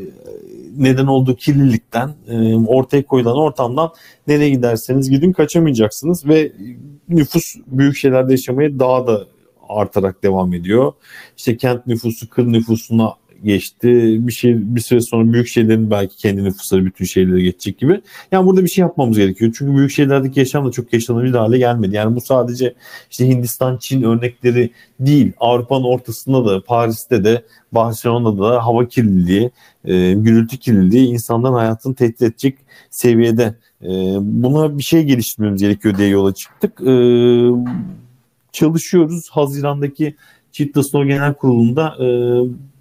neden 0.77 1.07
olduğu 1.07 1.37
kirlilikten, 1.37 2.11
e, 2.29 2.55
ortaya 2.57 3.07
koyulan 3.07 3.37
ortamdan 3.37 3.91
nereye 4.27 4.51
giderseniz 4.51 5.11
gidin 5.11 5.33
kaçamayacaksınız 5.33 6.27
ve 6.27 6.53
nüfus 7.09 7.55
büyük 7.67 7.97
şehirlerde 7.97 8.33
yaşamaya 8.33 8.79
daha 8.79 9.07
da 9.07 9.27
artarak 9.69 10.23
devam 10.23 10.55
ediyor. 10.55 10.93
İşte 11.37 11.57
kent 11.57 11.87
nüfusu 11.87 12.29
kır 12.31 12.47
nüfusuna 12.47 13.15
geçti. 13.45 14.17
Bir 14.27 14.33
şey 14.33 14.55
bir 14.77 14.81
süre 14.81 15.01
sonra 15.01 15.33
büyük 15.33 15.49
şehirlerin 15.49 15.91
belki 15.91 16.17
kendi 16.17 16.45
nüfusları 16.45 16.85
bütün 16.85 17.05
şehirlere 17.05 17.43
geçecek 17.43 17.79
gibi. 17.79 18.01
Yani 18.33 18.47
burada 18.47 18.65
bir 18.65 18.69
şey 18.69 18.83
yapmamız 18.83 19.19
gerekiyor. 19.19 19.55
Çünkü 19.59 19.77
büyük 19.77 19.91
şehirlerdeki 19.91 20.41
yaşam 20.41 20.67
da 20.67 20.71
çok 20.71 20.93
yaşanabilir 20.93 21.35
hale 21.35 21.59
gelmedi. 21.59 21.97
Yani 21.97 22.17
bu 22.17 22.21
sadece 22.21 22.75
işte 23.11 23.29
Hindistan, 23.29 23.77
Çin 23.77 24.03
örnekleri 24.03 24.71
değil. 25.01 25.33
Avrupa'nın 25.41 25.85
ortasında 25.85 26.45
da 26.45 26.65
Paris'te 26.65 27.25
de 27.25 27.43
Barcelona'da 27.73 28.43
da 28.43 28.67
hava 28.67 28.89
kirliliği, 28.89 29.51
e, 29.85 30.13
gürültü 30.13 30.57
kirliliği 30.57 31.07
insanların 31.09 31.55
hayatını 31.55 31.95
tehdit 31.95 32.23
edecek 32.23 32.59
seviyede. 32.91 33.55
E, 33.83 33.89
buna 34.21 34.79
bir 34.79 34.83
şey 34.83 35.03
geliştirmemiz 35.05 35.63
gerekiyor 35.63 35.99
diye 35.99 36.09
yola 36.09 36.35
çıktık. 36.35 36.81
E, 36.81 36.95
çalışıyoruz. 38.53 39.29
Haziran'daki 39.31 40.17
Çift 40.53 40.93
Genel 40.93 41.35
Kurulu'nda 41.35 41.97
e, 42.01 42.07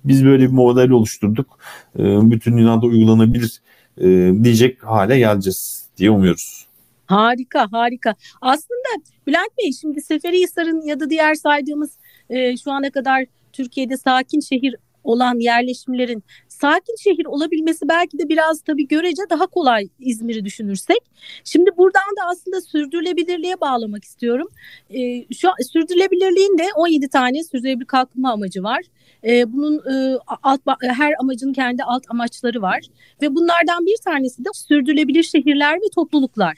biz 0.06 0.26
böyle 0.26 0.44
bir 0.44 0.52
model 0.52 0.90
oluşturduk. 0.90 1.60
E, 2.00 2.32
bütün 2.32 2.58
dünyada 2.58 2.86
uygulanabilir 2.86 3.62
e, 3.98 4.04
diyecek 4.44 4.84
hale 4.84 5.18
geleceğiz 5.18 5.86
diye 5.98 6.12
umuyoruz. 6.12 6.66
Harika 7.06 7.68
harika. 7.72 8.16
Aslında 8.42 9.04
Bülent 9.28 9.58
Bey 9.58 9.72
şimdi 9.82 10.02
Seferihisar'ın 10.02 10.82
ya 10.82 11.00
da 11.00 11.10
diğer 11.10 11.36
saydığımız 11.36 11.92
e, 12.30 12.58
şu 12.58 12.72
ana 12.72 12.90
kadar 12.92 13.26
Türkiye'de 13.54 13.98
sakin 13.98 14.40
şehir 14.40 14.76
olan 15.04 15.40
yerleşimlerin 15.40 16.24
sakin 16.48 16.96
şehir 17.04 17.26
olabilmesi 17.26 17.90
belki 17.90 18.20
de 18.20 18.30
biraz 18.30 18.62
tabii 18.62 18.88
görece 18.88 19.22
daha 19.30 19.48
kolay 19.48 19.88
İzmir'i 20.00 20.46
düşünürsek. 20.46 21.00
Şimdi 21.44 21.70
buradan 21.78 22.16
da 22.22 22.30
aslında 22.32 22.62
sürdürülebilirliğe 22.62 23.62
bağlamak 23.62 24.04
istiyorum. 24.04 24.48
E, 24.90 25.26
şu 25.34 25.50
sürdürülebilirliğin 25.74 26.58
de 26.58 26.68
17 26.76 27.10
tane 27.10 27.44
sürdürülebilir 27.44 27.86
kalkınma 27.86 28.32
amacı 28.32 28.64
var. 28.64 28.82
E, 29.24 29.54
bunun 29.54 29.78
e, 29.78 30.18
alt 30.44 30.62
her 30.82 31.14
amacın 31.20 31.54
kendi 31.54 31.84
alt 31.84 32.04
amaçları 32.10 32.62
var 32.62 32.80
ve 33.22 33.36
bunlardan 33.36 33.86
bir 33.86 33.98
tanesi 34.06 34.46
de 34.46 34.50
sürdürülebilir 34.54 35.24
şehirler 35.24 35.76
ve 35.76 35.90
topluluklar. 35.96 36.58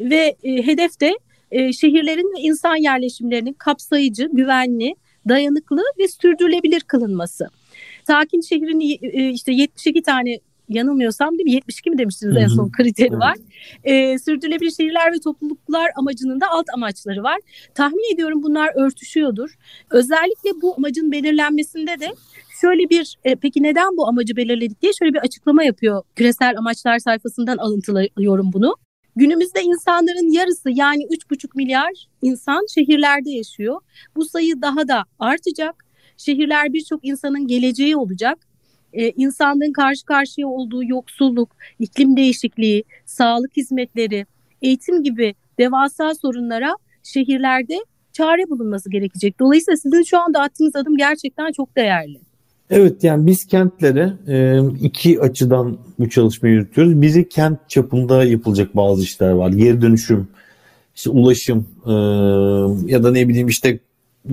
Ve 0.00 0.36
e, 0.42 0.66
hedef 0.66 1.00
de 1.00 1.18
e, 1.50 1.72
şehirlerin 1.72 2.36
ve 2.36 2.40
insan 2.40 2.76
yerleşimlerinin 2.76 3.52
kapsayıcı, 3.52 4.28
güvenli, 4.32 4.94
dayanıklı 5.28 5.82
ve 5.98 6.08
sürdürülebilir 6.08 6.80
kılınması. 6.80 7.48
Sakin 8.06 8.40
şehrin 8.40 8.80
e, 9.02 9.30
işte 9.30 9.52
72 9.52 10.02
tane 10.02 10.38
yanılmıyorsam 10.70 11.38
değil 11.38 11.44
mi 11.44 11.52
72 11.52 11.90
mi 11.90 11.98
demiştiniz 11.98 12.36
en 12.36 12.46
son 12.46 12.70
kriteri 12.70 13.18
var. 13.18 13.36
E, 13.84 14.18
sürdürülebilir 14.18 14.70
şehirler 14.70 15.12
ve 15.12 15.20
topluluklar 15.20 15.90
amacının 15.96 16.40
da 16.40 16.46
alt 16.50 16.66
amaçları 16.74 17.22
var. 17.22 17.38
Tahmin 17.74 18.14
ediyorum 18.14 18.42
bunlar 18.42 18.70
örtüşüyordur. 18.84 19.54
Özellikle 19.90 20.50
bu 20.62 20.74
amacın 20.76 21.12
belirlenmesinde 21.12 22.00
de 22.00 22.08
şöyle 22.60 22.90
bir 22.90 23.16
e, 23.24 23.36
peki 23.36 23.62
neden 23.62 23.96
bu 23.96 24.08
amacı 24.08 24.36
belirledik 24.36 24.82
diye 24.82 24.92
şöyle 24.98 25.14
bir 25.14 25.18
açıklama 25.18 25.64
yapıyor. 25.64 26.02
Küresel 26.16 26.58
amaçlar 26.58 26.98
sayfasından 26.98 27.56
alıntılıyorum 27.56 28.52
bunu. 28.52 28.76
Günümüzde 29.16 29.62
insanların 29.62 30.32
yarısı 30.32 30.70
yani 30.70 31.02
3,5 31.04 31.48
milyar 31.54 32.08
insan 32.22 32.66
şehirlerde 32.74 33.30
yaşıyor. 33.30 33.80
Bu 34.16 34.24
sayı 34.24 34.62
daha 34.62 34.88
da 34.88 35.04
artacak. 35.18 35.84
Şehirler 36.16 36.72
birçok 36.72 37.04
insanın 37.04 37.46
geleceği 37.46 37.96
olacak. 37.96 38.38
Ee, 38.92 39.10
insanlığın 39.10 39.72
karşı 39.72 40.04
karşıya 40.04 40.48
olduğu 40.48 40.84
yoksulluk, 40.84 41.56
iklim 41.78 42.16
değişikliği, 42.16 42.84
sağlık 43.04 43.56
hizmetleri, 43.56 44.26
eğitim 44.62 45.02
gibi 45.02 45.34
devasa 45.58 46.14
sorunlara 46.14 46.76
şehirlerde 47.02 47.78
çare 48.12 48.50
bulunması 48.50 48.90
gerekecek. 48.90 49.40
Dolayısıyla 49.40 49.76
sizin 49.76 50.02
şu 50.02 50.18
anda 50.18 50.40
attığınız 50.40 50.76
adım 50.76 50.96
gerçekten 50.96 51.52
çok 51.52 51.76
değerli. 51.76 52.20
Evet 52.70 53.04
yani 53.04 53.26
biz 53.26 53.46
kentlere 53.46 54.12
e, 54.28 54.60
iki 54.80 55.20
açıdan 55.20 55.78
bu 55.98 56.08
çalışmayı 56.08 56.54
yürütüyoruz. 56.54 57.02
Biri 57.02 57.28
kent 57.28 57.58
çapında 57.68 58.24
yapılacak 58.24 58.76
bazı 58.76 59.02
işler 59.02 59.30
var. 59.30 59.50
Geri 59.50 59.82
dönüşüm, 59.82 60.28
işte 60.96 61.10
ulaşım 61.10 61.66
e, 61.86 61.92
ya 62.92 63.02
da 63.02 63.10
ne 63.10 63.28
bileyim 63.28 63.48
işte 63.48 63.78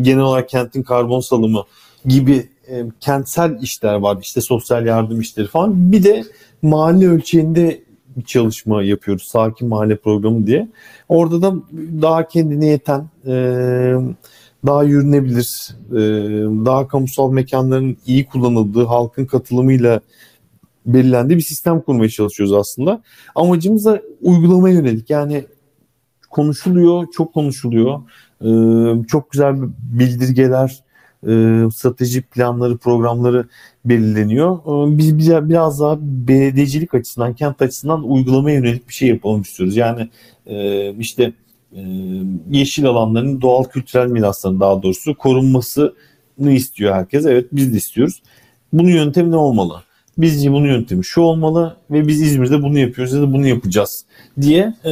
genel 0.01 0.23
olarak 0.23 0.49
kentin 0.49 0.83
karbon 0.83 1.19
salımı 1.19 1.63
gibi 2.05 2.49
e, 2.69 2.85
kentsel 2.99 3.61
işler 3.61 3.95
var. 3.95 4.17
İşte 4.21 4.41
sosyal 4.41 4.85
yardım 4.85 5.21
işleri 5.21 5.47
falan. 5.47 5.91
Bir 5.91 6.03
de 6.03 6.23
mahalle 6.61 7.07
ölçeğinde 7.07 7.81
bir 8.17 8.23
çalışma 8.23 8.83
yapıyoruz. 8.83 9.23
Sakin 9.23 9.67
Mahalle 9.67 9.95
Programı 9.95 10.47
diye. 10.47 10.67
Orada 11.09 11.41
da 11.41 11.53
daha 12.01 12.27
kendine 12.27 12.65
yeten, 12.65 13.09
e, 13.25 13.33
daha 14.65 14.83
yürünebilir, 14.83 15.75
e, 15.91 15.97
daha 16.65 16.87
kamusal 16.87 17.31
mekanların 17.31 17.97
iyi 18.05 18.25
kullanıldığı, 18.25 18.85
halkın 18.85 19.25
katılımıyla 19.25 19.99
belirlendiği 20.85 21.37
bir 21.37 21.43
sistem 21.43 21.81
kurmaya 21.81 22.09
çalışıyoruz 22.09 22.53
aslında. 22.53 23.01
Amacımız 23.35 23.85
da 23.85 24.01
uygulamaya 24.21 24.75
yönelik. 24.75 25.09
Yani 25.09 25.45
konuşuluyor, 26.29 27.07
çok 27.13 27.33
konuşuluyor. 27.33 28.01
E, 28.41 28.49
çok 29.07 29.31
güzel 29.31 29.55
bildirgeler, 29.79 30.83
e, 31.23 31.63
strateji 31.73 32.21
planları, 32.21 32.77
programları 32.77 33.47
belirleniyor. 33.85 34.57
E, 34.57 34.97
biz 34.97 35.29
biraz 35.29 35.79
daha 35.79 35.97
belediyecilik 36.01 36.93
açısından, 36.93 37.33
kent 37.33 37.61
açısından 37.61 38.03
uygulamaya 38.03 38.55
yönelik 38.55 38.89
bir 38.89 38.93
şey 38.93 39.09
yapalım 39.09 39.41
istiyoruz. 39.41 39.75
Yani 39.75 40.09
e, 40.45 40.89
işte 40.95 41.33
e, 41.75 41.81
yeşil 42.49 42.85
alanların 42.85 43.41
doğal 43.41 43.63
kültürel 43.63 44.07
mirasların 44.07 44.59
daha 44.59 44.83
doğrusu 44.83 45.15
korunmasını 45.15 45.91
istiyor 46.51 46.95
herkes. 46.95 47.25
Evet 47.25 47.45
biz 47.51 47.73
de 47.73 47.77
istiyoruz. 47.77 48.21
Bunun 48.73 48.89
yöntemi 48.89 49.31
ne 49.31 49.35
olmalı? 49.35 49.83
Bizce 50.17 50.51
bunun 50.51 50.67
yöntemi 50.67 51.05
şu 51.05 51.21
olmalı 51.21 51.77
ve 51.91 52.07
biz 52.07 52.21
İzmir'de 52.21 52.63
bunu 52.63 52.79
yapıyoruz 52.79 53.13
ya 53.13 53.21
da 53.21 53.33
bunu 53.33 53.47
yapacağız 53.47 54.05
diye 54.41 54.73
e, 54.85 54.91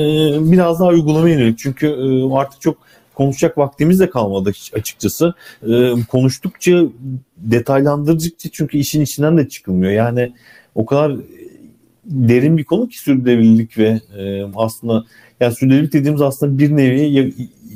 biraz 0.52 0.80
daha 0.80 0.90
uygulamaya 0.90 1.36
yönelik. 1.36 1.58
Çünkü 1.58 1.88
e, 1.88 2.34
artık 2.36 2.62
çok 2.62 2.78
konuşacak 3.16 3.58
vaktimiz 3.58 4.00
de 4.00 4.10
kalmadı 4.10 4.52
açıkçası. 4.74 5.34
E, 5.68 5.94
konuştukça 6.12 6.84
detaylandırdıkça 7.38 8.50
çünkü 8.52 8.78
işin 8.78 9.02
içinden 9.02 9.38
de 9.38 9.50
çıkılmıyor. 9.50 9.92
Yani 9.92 10.34
o 10.76 10.86
kadar 10.86 11.18
derin 12.06 12.58
bir 12.58 12.64
konu 12.64 12.88
ki 12.90 13.00
sürdürülebilirlik 13.00 13.78
ve 13.78 14.00
e, 14.18 14.44
aslında 14.56 15.06
yani 15.40 15.56
sürdürülebilirlik 15.56 15.94
dediğimiz 15.94 16.22
aslında 16.22 16.60
bir 16.60 16.76
nevi 16.76 17.34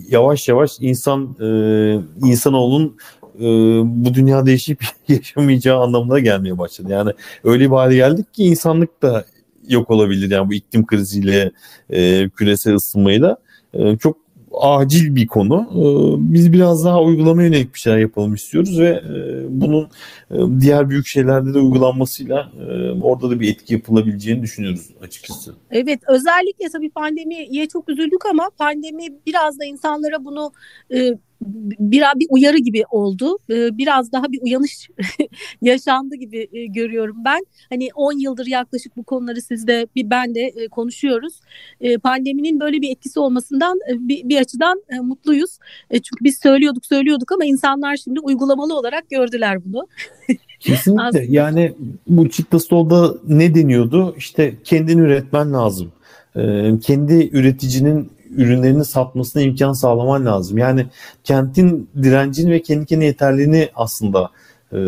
yavaş 0.10 0.48
yavaş 0.48 0.78
insan 0.80 1.36
e, 1.42 1.48
insanoğlunun 2.28 2.98
e, 3.40 3.46
bu 4.06 4.14
dünyada 4.14 4.52
yaşayıp 4.52 4.84
yaşamayacağı 5.08 5.80
anlamına 5.80 6.20
gelmeye 6.20 6.58
başladı. 6.58 6.92
Yani 6.92 7.12
öyle 7.44 7.66
bir 7.66 7.76
hale 7.76 7.96
geldik 7.96 8.34
ki 8.34 8.44
insanlık 8.44 9.02
da 9.02 9.26
yok 9.68 9.90
olabilir 9.90 10.32
yani 10.32 10.50
bu 10.50 10.54
iklim 10.54 10.86
kriziyle 10.86 11.52
e, 11.90 12.30
küresel 12.30 12.76
ısınmayla 12.76 13.38
e, 13.74 13.98
çok 13.98 14.18
acil 14.54 15.16
bir 15.16 15.28
konu. 15.28 15.68
Ee, 15.72 16.34
biz 16.34 16.54
biraz 16.54 16.86
daha 16.86 17.02
uygulama 17.02 17.44
yönelik 17.44 17.74
bir 17.74 17.80
şeyler 17.80 17.98
yapalım 17.98 18.34
istiyoruz 18.34 18.80
ve 18.80 18.88
e, 18.88 19.44
bunun 19.50 19.90
e, 20.32 20.62
diğer 20.62 20.90
büyük 20.90 21.08
şeylerde 21.08 21.54
de 21.54 21.60
uygulanmasıyla 21.60 22.52
e, 22.60 22.92
orada 23.02 23.30
da 23.30 23.40
bir 23.40 23.52
etki 23.52 23.74
yapılabileceğini 23.74 24.42
düşünüyoruz 24.42 24.90
açıkçası. 25.02 25.56
Evet 25.72 26.00
özellikle 26.08 26.70
tabii 26.74 26.90
pandemiye 26.90 27.68
çok 27.68 27.90
üzüldük 27.90 28.26
ama 28.26 28.50
pandemi 28.58 29.04
biraz 29.26 29.60
da 29.60 29.66
insanlara 29.66 30.26
bunu 30.26 30.52
bir, 31.42 32.04
bir 32.16 32.28
uyarı 32.30 32.58
gibi 32.58 32.84
oldu. 32.90 33.38
Ee, 33.50 33.78
biraz 33.78 34.12
daha 34.12 34.32
bir 34.32 34.42
uyanış 34.42 34.90
yaşandı 35.62 36.16
gibi 36.16 36.50
e, 36.54 36.66
görüyorum 36.66 37.18
ben. 37.26 37.46
Hani 37.70 37.90
10 37.96 38.20
yıldır 38.20 38.46
yaklaşık 38.46 38.98
bu 38.98 39.04
konuları 39.04 39.42
sizde 39.42 39.88
bir 39.96 40.10
ben 40.10 40.36
de 40.36 40.42
e, 40.42 40.68
konuşuyoruz. 40.68 41.40
E, 41.82 41.98
pandeminin 41.98 42.60
böyle 42.60 42.82
bir 42.82 42.92
etkisi 42.92 43.20
olmasından 43.20 43.80
bir, 43.90 44.30
bir 44.30 44.38
açıdan 44.42 44.84
mutluyuz. 45.02 45.58
Çünkü 45.92 46.24
biz 46.24 46.38
söylüyorduk 46.38 46.86
söylüyorduk 46.86 47.32
ama 47.32 47.46
insanlar 47.46 47.98
şimdi 47.98 48.20
uygulamalı 48.20 48.78
olarak 48.78 49.10
gördüler 49.10 49.66
bunu. 49.66 49.88
Kesinlikle. 50.60 51.26
yani 51.30 51.74
bu 52.08 52.30
Çittastol'da 52.30 53.16
ne 53.28 53.56
deniyordu? 53.56 54.16
İşte 54.18 54.54
kendini 54.64 55.02
üretmen 55.02 55.54
lazım. 55.54 55.92
Kendi 56.82 57.30
üreticinin 57.34 58.12
ürünlerini 58.38 58.86
satmasına 58.86 59.42
imkan 59.42 59.74
sağlaman 59.74 60.26
lazım. 60.26 60.58
Yani 60.58 60.86
kentin 61.24 61.90
direncini 62.04 62.52
ve 62.52 62.62
kendi 62.62 62.86
kendine 62.86 63.06
yeterliğini 63.06 63.70
aslında 63.76 64.30
e, 64.74 64.80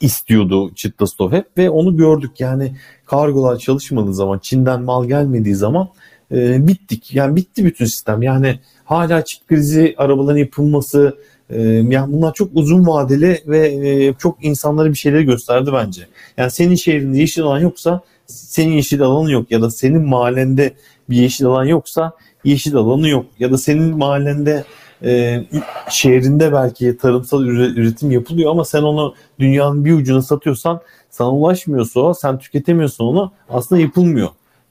istiyordu 0.00 0.74
Çitlastov 0.74 1.32
hep 1.32 1.46
ve 1.58 1.70
onu 1.70 1.96
gördük. 1.96 2.40
Yani 2.40 2.76
kargolar 3.06 3.58
çalışmadığı 3.58 4.14
zaman, 4.14 4.38
Çin'den 4.38 4.82
mal 4.82 5.04
gelmediği 5.04 5.54
zaman 5.54 5.88
e, 6.32 6.68
bittik. 6.68 7.14
Yani 7.14 7.36
bitti 7.36 7.64
bütün 7.64 7.84
sistem. 7.84 8.22
Yani 8.22 8.60
hala 8.84 9.24
çift 9.24 9.46
krizi 9.46 9.94
arabaların 9.98 10.38
yapılması, 10.38 11.16
e, 11.50 11.62
yani 11.62 12.12
bunlar 12.12 12.34
çok 12.34 12.50
uzun 12.54 12.86
vadeli 12.86 13.42
ve 13.46 13.68
e, 13.68 14.14
çok 14.14 14.44
insanlara 14.44 14.88
bir 14.88 14.94
şeyleri 14.94 15.24
gösterdi 15.24 15.70
bence. 15.72 16.06
Yani 16.36 16.50
senin 16.50 16.74
şehrinde 16.74 17.18
yeşil 17.18 17.42
alan 17.42 17.60
yoksa 17.60 18.00
senin 18.26 18.72
yeşil 18.72 19.02
alanın 19.02 19.28
yok 19.28 19.50
ya 19.50 19.62
da 19.62 19.70
senin 19.70 20.08
mahallende 20.08 20.72
bir 21.10 21.16
yeşil 21.16 21.46
alan 21.46 21.64
yoksa 21.64 22.12
yeşil 22.44 22.76
alanı 22.76 23.08
yok. 23.08 23.26
Ya 23.38 23.52
da 23.52 23.58
senin 23.58 23.96
mahallende 23.98 24.64
e, 25.02 25.42
şehrinde 25.90 26.52
belki 26.52 26.96
tarımsal 26.96 27.44
üretim 27.46 28.10
yapılıyor 28.10 28.50
ama 28.50 28.64
sen 28.64 28.82
onu 28.82 29.14
dünyanın 29.38 29.84
bir 29.84 29.92
ucuna 29.92 30.22
satıyorsan 30.22 30.80
sana 31.10 31.30
ulaşmıyorsa 31.30 32.00
o, 32.00 32.14
sen 32.14 32.38
tüketemiyorsan 32.38 33.06
onu 33.06 33.32
aslında 33.48 33.80
yapılmıyor. 33.80 34.28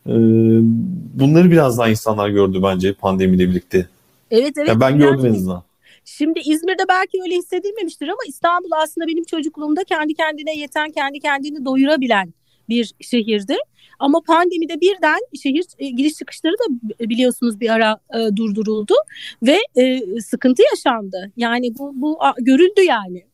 E, 0.08 0.13
bunları 1.19 1.52
biraz 1.52 1.78
daha 1.78 1.89
insanlar 1.89 2.30
gördü 2.30 2.60
bence 2.63 2.93
pandemiyle 2.93 3.50
birlikte. 3.50 3.88
Evet 4.32 4.54
evet. 4.58 4.67
Yani 4.67 4.82
ben 4.82 4.98
gördüm 4.98 5.26
en 5.26 5.34
azından. 5.34 5.63
Şimdi 6.06 6.39
İzmir'de 6.39 6.84
belki 6.89 7.21
öyle 7.21 7.36
hissedilmemiştir 7.36 8.08
ama 8.08 8.19
İstanbul 8.28 8.69
aslında 8.84 9.08
benim 9.08 9.24
çocukluğumda 9.24 9.84
kendi 9.84 10.13
kendine 10.13 10.58
yeten, 10.58 10.91
kendi 10.91 11.19
kendini 11.19 11.65
doyurabilen 11.65 12.34
bir 12.69 12.93
şehirdi. 13.02 13.56
Ama 13.99 14.21
pandemide 14.27 14.81
birden 14.81 15.19
şehir 15.43 15.63
e, 15.79 15.89
giriş 15.89 16.13
çıkışları 16.13 16.53
da 16.53 16.65
biliyorsunuz 17.10 17.60
bir 17.60 17.69
ara 17.69 17.99
e, 18.13 18.36
durduruldu 18.36 18.93
ve 19.43 19.58
e, 19.75 20.01
sıkıntı 20.21 20.63
yaşandı. 20.71 21.31
Yani 21.38 21.77
bu 21.77 21.91
bu 21.95 22.23
a, 22.23 22.34
görüldü 22.39 22.81
yani. 22.88 23.25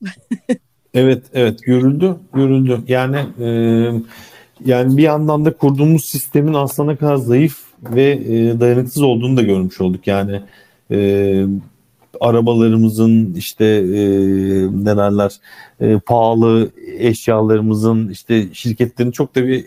evet 0.93 1.24
evet 1.34 1.63
görüldü 1.63 2.15
görüldü. 2.34 2.80
Yani 2.88 3.17
e, 3.39 3.47
yani 4.65 4.97
bir 4.97 5.04
yandan 5.04 5.45
da 5.45 5.54
kurduğumuz 5.54 6.06
sistemin 6.06 6.54
aslında 6.54 6.91
ne 6.91 6.97
kadar 6.97 7.15
zayıf 7.15 7.58
ve 7.84 8.12
e, 8.12 8.60
dayanıksız 8.60 9.04
olduğunu 9.04 9.38
da 9.38 9.41
görmüş 9.41 9.82
olduk. 9.82 10.08
Yani 10.08 10.41
e, 10.91 11.45
arabalarımızın 12.19 13.34
işte 13.34 13.65
e, 13.65 14.02
ne 14.71 15.30
e, 15.82 16.00
pahalı 16.00 16.71
eşyalarımızın 16.97 18.10
işte 18.10 18.47
şirketlerin 18.54 19.12
çok 19.12 19.36
da 19.36 19.47
bir 19.47 19.65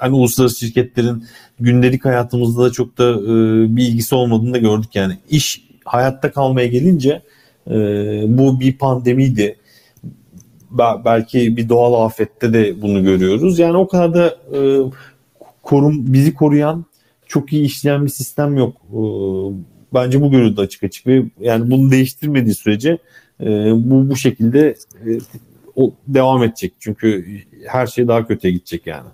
hani 0.00 0.14
uluslararası 0.14 0.58
şirketlerin 0.58 1.24
gündelik 1.60 2.04
hayatımızda 2.04 2.64
da 2.64 2.72
çok 2.72 2.98
da 2.98 3.10
e, 3.10 3.26
bir 3.76 3.82
ilgisi 3.82 4.14
olmadığını 4.14 4.54
da 4.54 4.58
gördük 4.58 4.94
yani. 4.94 5.18
iş 5.30 5.64
hayatta 5.84 6.32
kalmaya 6.32 6.66
gelince 6.66 7.22
e, 7.70 7.74
bu 8.28 8.60
bir 8.60 8.78
pandemiydi. 8.78 9.56
Belki 11.04 11.56
bir 11.56 11.68
doğal 11.68 12.04
afette 12.04 12.52
de 12.52 12.82
bunu 12.82 13.04
görüyoruz. 13.04 13.58
Yani 13.58 13.76
o 13.76 13.88
kadar 13.88 14.14
da 14.14 14.36
e, 14.58 14.60
korum 15.62 16.12
bizi 16.12 16.34
koruyan 16.34 16.84
çok 17.26 17.52
iyi 17.52 17.64
işleyen 17.64 18.04
bir 18.04 18.10
sistem 18.10 18.56
yok. 18.56 18.76
E, 18.92 19.00
bence 19.94 20.20
bu 20.20 20.30
görüldü 20.30 20.60
açık 20.60 20.84
açık 20.84 21.06
ve 21.06 21.22
yani 21.40 21.70
bunu 21.70 21.90
değiştirmediği 21.90 22.54
sürece 22.54 22.98
e, 23.40 23.46
bu 23.74 24.10
bu 24.10 24.16
şekilde 24.16 24.76
e, 25.06 25.10
o 25.76 25.94
devam 26.08 26.42
edecek. 26.42 26.72
Çünkü 26.78 27.26
her 27.66 27.86
şey 27.86 28.08
daha 28.08 28.26
kötüye 28.26 28.52
gidecek 28.52 28.86
yani. 28.86 29.08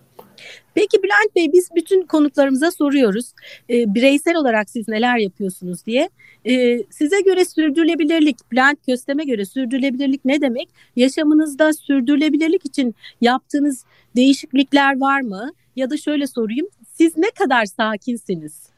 Peki 0.74 1.03
Bülent 1.03 1.37
Bey 1.37 1.53
biz 1.53 1.68
bütün 1.74 2.07
konuklarımıza 2.07 2.70
soruyoruz. 2.70 3.33
E, 3.70 3.94
bireysel 3.94 4.37
olarak 4.37 4.70
siz 4.70 4.88
neler 4.88 5.18
yapıyorsunuz 5.18 5.87
diye. 5.87 6.11
E, 6.44 6.83
size 6.90 7.20
göre 7.20 7.44
sürdürülebilirlik, 7.44 8.37
Bülent 8.53 8.87
Köstem'e 8.87 9.24
göre 9.24 9.44
sürdürülebilirlik 9.44 10.24
ne 10.24 10.40
demek? 10.40 10.68
Yaşamınızda 10.96 11.72
sürdürülebilirlik 11.72 12.66
için 12.66 12.94
yaptığınız 13.20 13.85
değişiklikler 14.16 15.00
var 15.00 15.20
mı? 15.20 15.53
Ya 15.76 15.90
da 15.90 15.96
şöyle 15.96 16.26
sorayım, 16.26 16.66
siz 16.92 17.16
ne 17.16 17.31
kadar 17.31 17.64
sakinsiniz? 17.64 18.70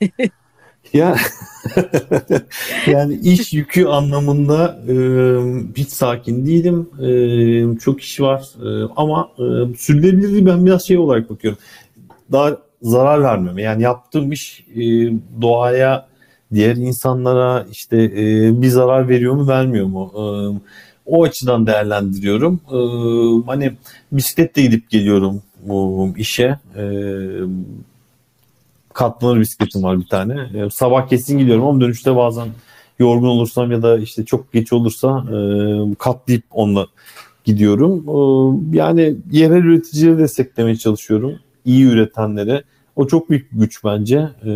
Ya 0.92 1.16
yani 2.86 3.14
iş 3.14 3.52
yükü 3.52 3.86
anlamında 3.86 4.80
e, 4.88 4.94
hiç 5.76 5.88
sakin 5.88 6.46
değilim. 6.46 6.90
E, 7.02 7.78
çok 7.78 8.00
iş 8.00 8.20
var 8.20 8.44
e, 8.62 8.92
ama 8.96 9.30
e, 9.38 9.76
sürdürülebilirliği 9.76 10.46
ben 10.46 10.66
biraz 10.66 10.86
şey 10.86 10.98
olarak 10.98 11.30
bakıyorum. 11.30 11.58
Daha 12.32 12.58
zarar 12.82 13.22
vermeme. 13.22 13.62
Yani 13.62 13.82
yaptığım 13.82 14.32
iş 14.32 14.64
e, 14.74 14.80
doğaya, 15.42 16.06
diğer 16.54 16.76
insanlara 16.76 17.66
işte 17.72 18.02
e, 18.04 18.62
bir 18.62 18.68
zarar 18.68 19.08
veriyor 19.08 19.34
mu, 19.34 19.48
vermiyor 19.48 19.86
mu? 19.86 20.12
E, 20.14 20.22
o 21.06 21.24
açıdan 21.24 21.66
değerlendiriyorum. 21.66 22.60
E, 22.70 22.78
hani 23.46 23.72
bisikletle 24.12 24.62
gidip 24.62 24.90
geliyorum 24.90 25.42
bu 25.62 26.08
işe. 26.16 26.58
E, 26.76 26.84
katlanır 29.00 29.40
bisikletim 29.40 29.82
var 29.82 30.00
bir 30.00 30.06
tane. 30.06 30.34
E, 30.54 30.70
sabah 30.70 31.08
kesin 31.08 31.38
gidiyorum 31.38 31.66
ama 31.66 31.80
dönüşte 31.80 32.16
bazen 32.16 32.48
yorgun 32.98 33.26
olursam 33.26 33.72
ya 33.72 33.82
da 33.82 33.98
işte 33.98 34.24
çok 34.24 34.52
geç 34.52 34.72
olursa 34.72 35.24
e, 35.32 35.38
katlayıp 35.98 36.44
onunla 36.50 36.86
gidiyorum. 37.44 38.04
E, 38.08 38.76
yani 38.76 39.16
yerel 39.30 39.64
üreticileri 39.64 40.18
desteklemeye 40.18 40.76
çalışıyorum. 40.76 41.32
İyi 41.64 41.84
üretenlere. 41.84 42.62
O 42.96 43.06
çok 43.06 43.30
büyük 43.30 43.48
güç 43.52 43.84
bence. 43.84 44.16
E, 44.16 44.48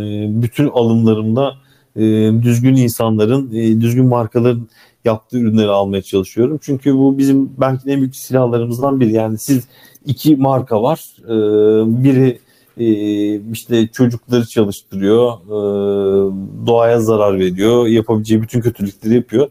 bütün 0.43 0.69
alımlarımda 0.69 1.55
e, 1.97 2.03
düzgün 2.43 2.77
insanların, 2.77 3.51
e, 3.55 3.81
düzgün 3.81 4.07
markaların 4.07 4.69
yaptığı 5.05 5.39
ürünleri 5.39 5.71
almaya 5.71 6.03
çalışıyorum. 6.03 6.59
Çünkü 6.63 6.95
bu 6.95 7.19
bizim 7.19 7.51
belki 7.61 7.91
en 7.91 8.01
büyük 8.01 8.17
silahlarımızdan 8.17 9.01
biri. 9.01 9.13
Yani 9.13 9.39
siz 9.39 9.65
iki 10.07 10.37
marka 10.37 10.83
var. 10.83 11.05
E, 11.25 11.35
biri 12.05 12.45
işte 13.53 13.89
çocukları 13.93 14.47
çalıştırıyor, 14.47 15.33
e, 15.33 15.57
doğaya 16.67 17.01
zarar 17.01 17.39
veriyor, 17.39 17.87
yapabileceği 17.87 18.43
bütün 18.43 18.61
kötülükleri 18.61 19.15
yapıyor. 19.15 19.49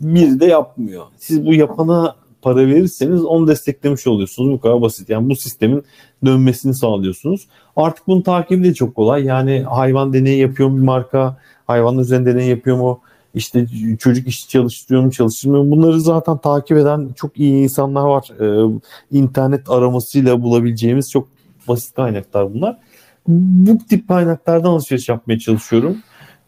Bir 0.00 0.40
de 0.40 0.46
yapmıyor. 0.46 1.04
Siz 1.18 1.46
bu 1.46 1.54
yapana 1.54 2.16
para 2.42 2.66
verirseniz 2.66 3.24
onu 3.24 3.48
desteklemiş 3.48 4.06
oluyorsunuz. 4.06 4.52
Bu 4.52 4.60
kadar 4.60 4.80
basit. 4.80 5.08
Yani 5.08 5.30
bu 5.30 5.36
sistemin 5.36 5.82
dönmesini 6.24 6.74
sağlıyorsunuz. 6.74 7.46
Artık 7.76 8.06
bunu 8.06 8.22
takibi 8.22 8.64
de 8.64 8.74
çok 8.74 8.94
kolay. 8.94 9.24
Yani 9.24 9.62
hayvan 9.68 10.12
deneyi 10.12 10.40
yapıyor 10.40 10.68
mu 10.68 10.76
bir 10.76 10.82
marka? 10.82 11.36
Hayvan 11.66 11.98
üzerinde 11.98 12.34
deney 12.34 12.48
yapıyor 12.48 12.76
mu? 12.76 13.00
İşte 13.34 13.66
çocuk 13.98 14.28
işi 14.28 14.48
çalıştırıyor 14.48 15.04
mu 15.04 15.10
çalıştırmıyor 15.10 15.64
mu? 15.64 15.70
Bunları 15.70 16.00
zaten 16.00 16.38
takip 16.38 16.76
eden 16.78 17.08
çok 17.16 17.38
iyi 17.38 17.62
insanlar 17.62 18.04
var. 18.04 18.30
Ee, 18.40 18.78
internet 19.10 19.70
aramasıyla 19.70 20.42
bulabileceğimiz 20.42 21.10
çok 21.10 21.28
basit 21.68 21.94
kaynaklar 21.94 22.54
bunlar. 22.54 22.78
Bu 23.28 23.78
tip 23.78 24.08
kaynaklardan 24.08 24.68
alışveriş 24.68 25.08
yapmaya 25.08 25.38
çalışıyorum. 25.38 25.96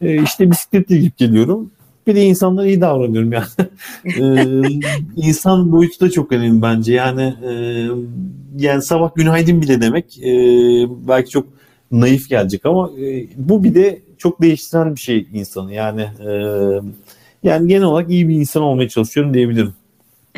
Ee, 0.01 0.23
işte 0.23 0.51
bisikletle 0.51 0.97
gidip 0.97 1.17
geliyorum. 1.17 1.71
Bir 2.07 2.15
de 2.15 2.23
insanlara 2.23 2.67
iyi 2.67 2.81
davranıyorum 2.81 3.31
yani. 3.31 3.45
ee, 4.05 4.79
insan 5.15 5.71
boyutu 5.71 5.99
da 5.99 6.11
çok 6.11 6.31
önemli 6.31 6.61
bence. 6.61 6.93
Yani 6.93 7.21
e, 7.21 7.51
yani 8.57 8.81
sabah 8.81 9.15
günaydın 9.15 9.61
bile 9.61 9.81
demek 9.81 10.19
e, 10.19 10.31
belki 11.07 11.29
çok 11.29 11.47
naif 11.91 12.29
gelecek 12.29 12.65
ama 12.65 12.89
e, 12.99 13.27
bu 13.35 13.63
bir 13.63 13.75
de 13.75 14.01
çok 14.17 14.41
değiştiren 14.41 14.95
bir 14.95 14.99
şey 14.99 15.27
insanı. 15.33 15.73
Yani 15.73 16.01
e, 16.01 16.31
yani 17.43 17.67
genel 17.67 17.83
olarak 17.83 18.09
iyi 18.09 18.29
bir 18.29 18.35
insan 18.35 18.63
olmaya 18.63 18.89
çalışıyorum 18.89 19.33
diyebilirim. 19.33 19.73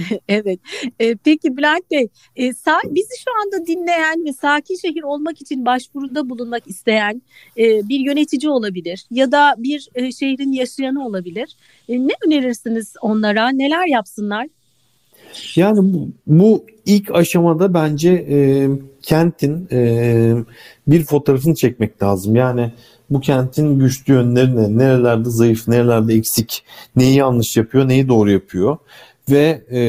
evet. 0.28 0.60
E, 1.00 1.16
peki 1.16 1.58
Bülent 1.58 1.92
Bey, 1.92 2.08
e, 2.36 2.48
sa- 2.48 2.96
bizi 2.96 3.18
şu 3.24 3.32
anda 3.42 3.68
dinleyen 3.68 4.26
ve 4.26 4.34
sakin 4.34 4.76
şehir 4.76 5.04
olmak 5.04 5.42
için 5.42 5.66
başvuruda 5.66 6.30
bulunmak 6.30 6.68
isteyen 6.68 7.22
e, 7.58 7.90
bir 7.90 8.00
yönetici 8.00 8.50
olabilir 8.50 9.06
ya 9.12 9.32
da 9.32 9.56
bir 9.58 9.90
e, 9.96 10.12
şehrin 10.12 10.52
yaşayanı 10.52 11.06
olabilir. 11.06 11.56
E, 11.90 12.08
ne 12.08 12.14
önerirsiniz 12.26 12.94
onlara? 13.02 13.50
Neler 13.50 13.88
yapsınlar? 13.88 14.48
Yani 15.56 15.94
bu, 15.94 16.10
bu 16.28 16.66
ilk 16.86 17.12
aşamada 17.12 17.74
bence 17.74 18.12
e, 18.30 18.70
kentin 19.02 19.68
e, 19.72 20.34
bir 20.88 21.04
fotoğrafını 21.04 21.56
çekmek 21.56 22.04
lazım. 22.04 22.36
Yani 22.36 22.72
bu 23.10 23.22
kentin 23.22 23.80
güçlü 23.80 24.14
yönleri 24.14 24.56
ne? 24.56 24.78
Nerelerde 24.78 25.30
zayıf, 25.30 25.68
nerelerde 25.68 26.14
eksik, 26.14 26.64
neyi 26.96 27.16
yanlış 27.16 27.58
yapıyor, 27.58 27.88
neyi 27.88 28.08
doğru 28.08 28.32
yapıyor. 28.32 28.78
Ve 29.30 29.64
e, 29.72 29.80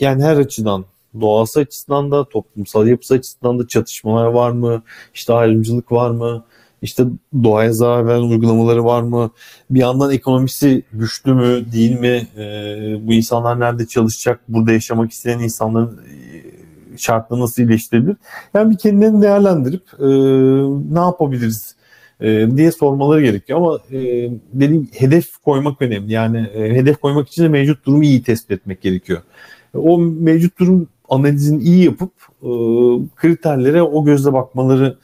yani 0.00 0.22
her 0.22 0.36
açıdan 0.36 0.84
doğası 1.20 1.60
açısından 1.60 2.10
da 2.10 2.28
toplumsal 2.28 2.86
yapısı 2.86 3.14
açısından 3.14 3.58
da 3.58 3.68
çatışmalar 3.68 4.26
var 4.26 4.50
mı? 4.50 4.82
İşte 5.14 5.32
ayrımcılık 5.32 5.92
var 5.92 6.10
mı? 6.10 6.44
İşte 6.82 7.04
doğaya 7.44 7.72
zarar 7.72 8.06
veren 8.06 8.22
uygulamaları 8.22 8.84
var 8.84 9.02
mı? 9.02 9.30
Bir 9.70 9.80
yandan 9.80 10.10
ekonomisi 10.10 10.82
güçlü 10.92 11.34
mü 11.34 11.72
değil 11.72 12.00
mi? 12.00 12.28
E, 12.36 12.42
bu 13.06 13.12
insanlar 13.12 13.60
nerede 13.60 13.86
çalışacak? 13.86 14.40
Burada 14.48 14.72
yaşamak 14.72 15.12
isteyen 15.12 15.38
insanların 15.38 15.98
e, 15.98 16.98
şartları 16.98 17.40
nasıl 17.40 17.62
iyileştirilir? 17.62 18.16
Yani 18.54 18.70
bir 18.70 18.78
kendilerini 18.78 19.22
değerlendirip 19.22 19.82
e, 19.98 20.06
ne 20.94 20.98
yapabiliriz 20.98 21.77
e, 22.20 22.56
diye 22.56 22.72
sormaları 22.72 23.22
gerekiyor. 23.22 23.58
Ama 23.58 23.78
e, 23.92 24.30
dediğim 24.52 24.88
hedef 24.92 25.36
koymak 25.36 25.82
önemli. 25.82 26.12
Yani 26.12 26.38
e, 26.38 26.74
hedef 26.74 27.00
koymak 27.00 27.28
için 27.28 27.42
de 27.42 27.48
mevcut 27.48 27.86
durumu 27.86 28.04
iyi 28.04 28.22
tespit 28.22 28.50
etmek 28.50 28.82
gerekiyor. 28.82 29.22
O 29.74 29.98
mevcut 29.98 30.58
durum 30.58 30.88
analizini 31.08 31.62
iyi 31.62 31.84
yapıp 31.84 32.12
e, 32.42 32.50
kriterlere 33.16 33.82
o 33.82 34.04
gözle 34.04 34.32
bakmaları 34.32 34.98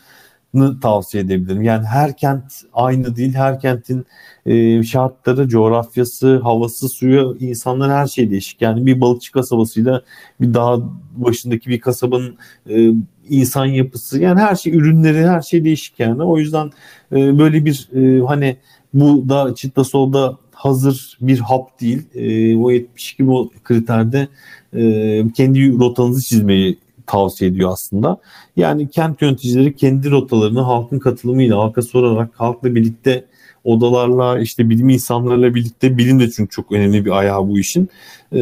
tavsiye 0.82 1.24
edebilirim. 1.24 1.62
Yani 1.62 1.86
her 1.86 2.16
kent 2.16 2.44
aynı 2.72 3.16
değil. 3.16 3.34
Her 3.34 3.60
kentin 3.60 4.06
e, 4.46 4.82
şartları, 4.82 5.48
coğrafyası, 5.48 6.38
havası, 6.38 6.88
suyu, 6.88 7.36
insanların 7.40 7.90
her 7.90 8.06
şey 8.06 8.30
değişik. 8.30 8.62
Yani 8.62 8.86
bir 8.86 9.00
balıkçı 9.00 9.32
kasabasıyla 9.32 10.02
bir 10.40 10.54
dağ 10.54 10.80
başındaki 11.16 11.70
bir 11.70 11.80
kasabanın 11.80 12.36
e, 12.70 12.90
insan 13.28 13.66
yapısı 13.66 14.20
yani 14.20 14.40
her 14.40 14.54
şey 14.54 14.74
ürünleri 14.74 15.28
her 15.28 15.42
şey 15.42 15.64
değişik 15.64 16.00
yani. 16.00 16.22
O 16.22 16.38
yüzden 16.38 16.70
e, 17.12 17.38
böyle 17.38 17.64
bir 17.64 17.88
e, 17.94 18.26
hani 18.26 18.56
bu 18.94 19.28
da 19.28 19.54
Çitta 19.54 19.84
Sol'da 19.84 20.38
hazır 20.52 21.18
bir 21.20 21.38
hap 21.38 21.80
değil. 21.80 22.02
E, 22.14 22.56
o 22.56 22.70
72 22.70 23.24
kriterde 23.64 24.28
e, 24.76 25.24
kendi 25.36 25.78
rotanızı 25.78 26.22
çizmeyi 26.22 26.78
tavsiye 27.06 27.50
ediyor 27.50 27.70
aslında. 27.72 28.18
Yani 28.56 28.90
kent 28.90 29.22
yöneticileri 29.22 29.76
kendi 29.76 30.10
rotalarını 30.10 30.60
halkın 30.60 30.98
katılımıyla, 30.98 31.58
halka 31.58 31.82
sorarak, 31.82 32.30
halkla 32.34 32.74
birlikte 32.74 33.24
odalarla 33.64 34.38
işte 34.38 34.70
bilim 34.70 34.88
insanlarıyla 34.88 35.54
birlikte 35.54 35.98
bilim 35.98 36.20
de 36.20 36.30
çünkü 36.30 36.50
çok 36.50 36.72
önemli 36.72 37.04
bir 37.04 37.10
ayağı 37.10 37.48
bu 37.48 37.58
işin. 37.58 37.88
Ee, 38.32 38.38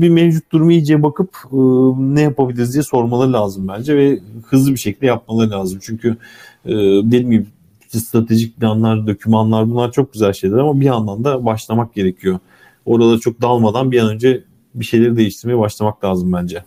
bir 0.00 0.08
mevcut 0.08 0.52
durumu 0.52 0.72
iyice 0.72 1.02
bakıp 1.02 1.36
e, 1.52 1.56
ne 1.98 2.20
yapabiliriz 2.20 2.72
diye 2.72 2.82
sormaları 2.82 3.32
lazım 3.32 3.68
bence 3.68 3.96
ve 3.96 4.20
hızlı 4.46 4.72
bir 4.72 4.78
şekilde 4.78 5.06
yapmaları 5.06 5.50
lazım. 5.50 5.78
Çünkü 5.82 6.16
e, 6.64 6.74
dediğim 7.04 7.30
gibi 7.30 7.46
stratejik 7.88 8.56
planlar, 8.56 9.06
dokümanlar 9.06 9.70
bunlar 9.70 9.92
çok 9.92 10.12
güzel 10.12 10.32
şeyler 10.32 10.58
ama 10.58 10.80
bir 10.80 10.86
yandan 10.86 11.24
da 11.24 11.44
başlamak 11.44 11.94
gerekiyor. 11.94 12.38
Orada 12.86 13.18
çok 13.18 13.42
dalmadan 13.42 13.92
bir 13.92 14.00
an 14.00 14.08
önce 14.08 14.44
bir 14.74 14.84
şeyleri 14.84 15.16
değiştirmeye 15.16 15.58
başlamak 15.58 16.04
lazım 16.04 16.32
bence. 16.32 16.64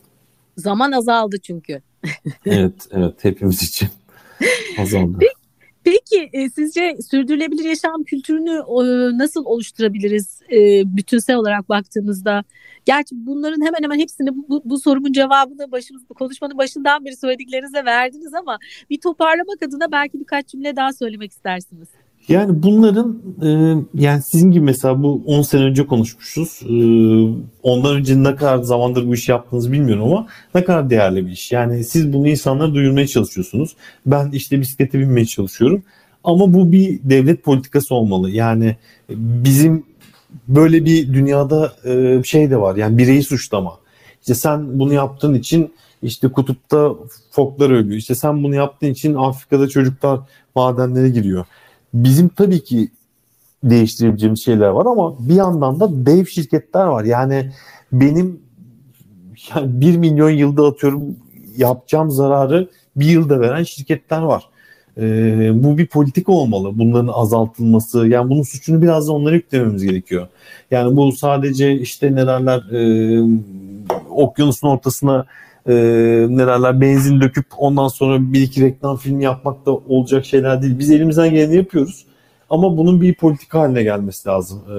Zaman 0.58 0.92
azaldı 0.92 1.38
çünkü. 1.44 1.82
evet, 2.46 2.88
evet 2.92 3.14
hepimiz 3.22 3.64
için 3.64 3.90
azaldı. 4.80 5.18
Peki, 5.20 5.39
Peki 5.90 6.30
e, 6.34 6.50
sizce 6.50 6.98
sürdürülebilir 7.10 7.64
yaşam 7.64 8.04
kültürünü 8.04 8.52
e, 8.52 9.18
nasıl 9.18 9.46
oluşturabiliriz 9.46 10.42
e, 10.52 10.58
bütünsel 10.98 11.36
olarak 11.36 11.70
baktığımızda? 11.70 12.44
Gerçi 12.86 13.16
bunların 13.16 13.66
hemen 13.66 13.84
hemen 13.84 14.00
hepsini 14.00 14.30
bu, 14.34 14.62
bu 14.66 14.80
sorumun 14.80 15.12
cevabını 15.12 15.72
başımız 15.72 16.04
konuşmanın 16.20 16.58
başından 16.58 17.06
beri 17.06 17.18
söylediklerinize 17.18 17.86
verdiniz 17.86 18.34
ama 18.34 18.60
bir 18.90 19.02
toparlamak 19.02 19.64
adına 19.64 19.92
belki 19.92 20.20
birkaç 20.20 20.48
cümle 20.48 20.76
daha 20.76 20.94
söylemek 20.94 21.32
istersiniz. 21.32 21.88
Yani 22.30 22.64
bunların 22.64 23.22
e, 23.44 23.50
yani 23.94 24.22
sizin 24.22 24.52
gibi 24.52 24.64
mesela 24.64 25.04
bu 25.04 25.24
10 25.26 25.42
sene 25.42 25.64
önce 25.64 25.88
konuşmuşuz. 25.88 26.62
E, 26.64 26.76
ondan 27.64 27.96
önce 27.96 28.24
ne 28.24 28.36
kadar 28.36 28.58
zamandır 28.58 29.08
bu 29.08 29.14
işi 29.14 29.32
yaptığınızı 29.32 29.72
bilmiyorum 29.72 30.04
ama 30.04 30.28
ne 30.56 30.64
kadar 30.64 30.90
değerli 30.90 31.26
bir 31.26 31.32
iş. 31.32 31.52
Yani 31.52 31.84
siz 31.84 32.14
bunu 32.14 32.28
insanlara 32.28 32.74
duyurmaya 32.74 33.08
çalışıyorsunuz. 33.08 33.76
Ben 34.06 34.32
işte 34.32 34.62
bisiklete 34.62 35.00
binmeye 35.00 35.26
çalışıyorum. 35.26 35.84
Ama 36.24 36.54
bu 36.54 36.72
bir 36.72 37.00
devlet 37.04 37.44
politikası 37.44 37.96
olmalı. 37.96 38.30
Yani 38.30 38.76
bizim 39.10 39.84
böyle 40.48 40.86
bir 40.86 41.14
dünyada 41.14 41.74
e, 41.86 42.24
şey 42.24 42.52
de 42.52 42.62
var. 42.62 42.76
Yani 42.76 42.98
bireyi 42.98 43.24
suçlama. 43.24 43.74
İşte 44.22 44.36
sen 44.36 44.80
bunu 44.80 44.94
yaptığın 44.94 45.34
için 45.34 45.74
işte 46.04 46.28
kutupta 46.28 46.92
foklar 47.32 47.70
ölüyor. 47.70 47.98
İşte 47.98 48.16
sen 48.16 48.44
bunu 48.44 48.56
yaptığın 48.56 48.88
için 48.88 49.16
Afrika'da 49.16 49.68
çocuklar 49.68 50.20
madenlere 50.56 51.10
giriyor 51.10 51.46
bizim 51.94 52.30
tabii 52.30 52.64
ki 52.64 52.90
değiştirebileceğimiz 53.64 54.44
şeyler 54.44 54.68
var 54.68 54.86
ama 54.86 55.16
bir 55.20 55.36
yandan 55.36 55.80
da 55.80 56.06
dev 56.06 56.26
şirketler 56.26 56.86
var. 56.86 57.04
Yani 57.04 57.52
benim 57.92 58.40
yani 59.56 59.82
1 59.82 59.98
milyon 59.98 60.30
yılda 60.30 60.68
atıyorum 60.68 61.16
yapacağım 61.58 62.12
zararı 62.12 62.70
bir 62.96 63.06
yılda 63.06 63.40
veren 63.40 63.64
şirketler 63.64 64.22
var. 64.22 64.50
Ee, 64.98 65.52
bu 65.64 65.78
bir 65.78 65.88
politika 65.88 66.32
olmalı. 66.32 66.72
Bunların 66.80 67.14
azaltılması. 67.14 68.08
Yani 68.08 68.30
bunun 68.30 68.44
suçunu 68.44 68.82
biraz 68.82 69.08
da 69.08 69.14
onlara 69.14 69.36
yüklememiz 69.36 69.84
gerekiyor. 69.84 70.28
Yani 70.72 70.98
bu 70.98 71.12
sadece 71.12 71.74
işte 71.74 72.16
ne 72.16 72.28
derler 72.28 72.60
e, 72.60 72.82
okyanusun 74.10 74.68
ortasına 74.68 75.26
e, 75.68 75.74
ne 76.30 76.48
derler 76.48 76.82
benzin 76.82 77.22
döküp 77.22 77.46
ondan 77.58 77.88
sonra 77.88 78.34
bir 78.34 78.42
iki 78.42 78.62
reklam 78.62 78.98
filmi 78.98 79.24
yapmak 79.24 79.66
da 79.66 79.72
olacak 79.72 80.26
şeyler 80.26 80.62
değil. 80.62 80.80
Biz 80.80 80.92
elimizden 80.92 81.30
geleni 81.30 81.56
yapıyoruz. 81.56 82.06
Ama 82.50 82.78
bunun 82.78 83.02
bir 83.02 83.14
politika 83.14 83.60
haline 83.60 83.84
gelmesi 83.84 84.30
lazım. 84.30 84.64
Ee, 84.68 84.74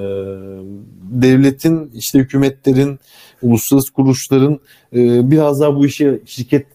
devletin, 1.22 1.90
işte 1.94 2.18
hükümetlerin, 2.18 2.98
uluslararası 3.42 3.92
kuruluşların 3.92 4.60
e, 4.94 5.30
biraz 5.30 5.60
daha 5.60 5.76
bu 5.76 5.86
işi 5.86 6.22
şirket 6.26 6.66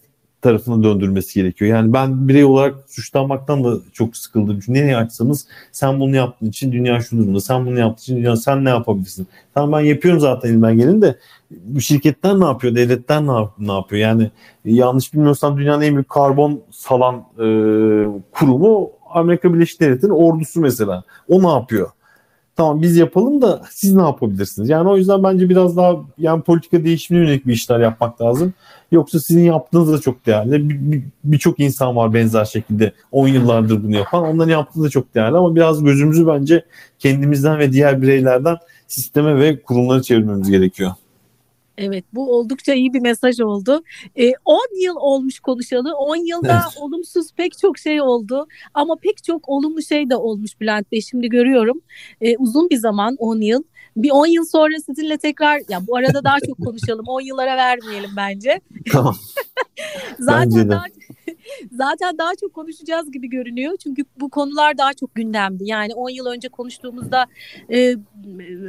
tarafına 0.46 0.82
döndürmesi 0.82 1.34
gerekiyor. 1.40 1.70
Yani 1.70 1.92
ben 1.92 2.28
birey 2.28 2.44
olarak 2.44 2.74
suçlanmaktan 2.86 3.64
da 3.64 3.78
çok 3.92 4.16
sıkıldım. 4.16 4.60
Çünkü 4.60 4.80
nereye 4.80 4.96
açsanız 4.96 5.46
sen 5.72 6.00
bunu 6.00 6.16
yaptığın 6.16 6.46
için 6.46 6.72
dünya 6.72 7.00
şu 7.00 7.18
durumda. 7.18 7.40
Sen 7.40 7.66
bunu 7.66 7.78
yaptığın 7.78 8.02
için 8.02 8.16
dünya 8.16 8.36
sen 8.36 8.64
ne 8.64 8.68
yapabilirsin? 8.68 9.26
Tamam 9.54 9.72
ben 9.72 9.86
yapıyorum 9.86 10.20
zaten 10.20 10.48
elimden 10.48 10.76
gelin 10.76 11.02
de 11.02 11.18
bu 11.50 11.80
şirketler 11.80 12.40
ne 12.40 12.44
yapıyor? 12.44 12.74
Devletler 12.74 13.26
ne, 13.26 13.32
ne 13.58 13.72
yapıyor? 13.72 14.02
Yani 14.02 14.30
yanlış 14.64 15.14
bilmiyorsam 15.14 15.58
dünyanın 15.58 15.82
en 15.82 15.94
büyük 15.94 16.08
karbon 16.08 16.60
salan 16.70 17.14
e, 17.14 17.46
kurumu 18.32 18.90
Amerika 19.10 19.54
Birleşik 19.54 19.80
Devletleri'nin 19.80 20.16
ordusu 20.16 20.60
mesela. 20.60 21.04
O 21.28 21.42
ne 21.42 21.48
yapıyor? 21.48 21.90
tamam 22.56 22.82
biz 22.82 22.96
yapalım 22.96 23.42
da 23.42 23.62
siz 23.70 23.94
ne 23.94 24.02
yapabilirsiniz? 24.02 24.68
Yani 24.68 24.88
o 24.88 24.96
yüzden 24.96 25.22
bence 25.22 25.48
biraz 25.48 25.76
daha 25.76 25.96
yani 26.18 26.42
politika 26.42 26.84
değişimine 26.84 27.24
yönelik 27.24 27.46
bir 27.46 27.52
işler 27.52 27.80
yapmak 27.80 28.22
lazım. 28.22 28.54
Yoksa 28.92 29.20
sizin 29.20 29.44
yaptığınız 29.44 29.92
da 29.92 30.00
çok 30.00 30.26
değerli. 30.26 30.70
Birçok 31.24 31.58
bir, 31.58 31.58
bir 31.58 31.64
insan 31.64 31.96
var 31.96 32.14
benzer 32.14 32.44
şekilde 32.44 32.92
10 33.12 33.28
yıllardır 33.28 33.84
bunu 33.84 33.96
yapan. 33.96 34.22
Onların 34.22 34.50
yaptığı 34.50 34.82
da 34.82 34.88
çok 34.88 35.14
değerli 35.14 35.36
ama 35.36 35.56
biraz 35.56 35.84
gözümüzü 35.84 36.26
bence 36.26 36.64
kendimizden 36.98 37.58
ve 37.58 37.72
diğer 37.72 38.02
bireylerden 38.02 38.56
sisteme 38.88 39.40
ve 39.40 39.62
kurumlara 39.62 40.02
çevirmemiz 40.02 40.50
gerekiyor. 40.50 40.92
Evet 41.78 42.04
bu 42.12 42.36
oldukça 42.36 42.74
iyi 42.74 42.94
bir 42.94 43.00
mesaj 43.00 43.40
oldu. 43.40 43.82
10 44.44 44.56
e, 44.56 44.84
yıl 44.84 44.96
olmuş 44.96 45.40
konuşalı. 45.40 45.94
10 45.94 46.16
yılda 46.16 46.52
evet. 46.52 46.82
olumsuz 46.82 47.32
pek 47.36 47.58
çok 47.58 47.78
şey 47.78 48.00
oldu. 48.00 48.46
Ama 48.74 48.96
pek 48.96 49.24
çok 49.24 49.48
olumlu 49.48 49.82
şey 49.82 50.10
de 50.10 50.16
olmuş 50.16 50.60
Bülent 50.60 50.92
Bey. 50.92 51.00
Şimdi 51.00 51.28
görüyorum. 51.28 51.80
E, 52.20 52.36
uzun 52.36 52.70
bir 52.70 52.76
zaman 52.76 53.16
10 53.18 53.40
yıl. 53.40 53.62
Bir 53.96 54.10
10 54.10 54.26
yıl 54.26 54.44
sonra 54.44 54.74
sizinle 54.86 55.18
tekrar 55.18 55.60
ya 55.68 55.86
bu 55.86 55.96
arada 55.96 56.24
daha 56.24 56.36
çok 56.46 56.58
konuşalım. 56.58 57.06
10 57.08 57.20
yıllara 57.20 57.56
vermeyelim 57.56 58.10
bence. 58.16 58.60
Tamam. 58.92 59.16
zaten 60.18 60.50
bence 60.50 60.64
de. 60.64 60.70
daha 60.70 60.84
zaten 61.72 62.18
daha 62.18 62.30
çok 62.40 62.54
konuşacağız 62.54 63.12
gibi 63.12 63.28
görünüyor. 63.28 63.76
Çünkü 63.82 64.04
bu 64.20 64.30
konular 64.30 64.78
daha 64.78 64.94
çok 64.94 65.14
gündemdi. 65.14 65.64
Yani 65.66 65.94
10 65.94 66.10
yıl 66.10 66.26
önce 66.26 66.48
konuştuğumuzda 66.48 67.26
e, 67.70 67.94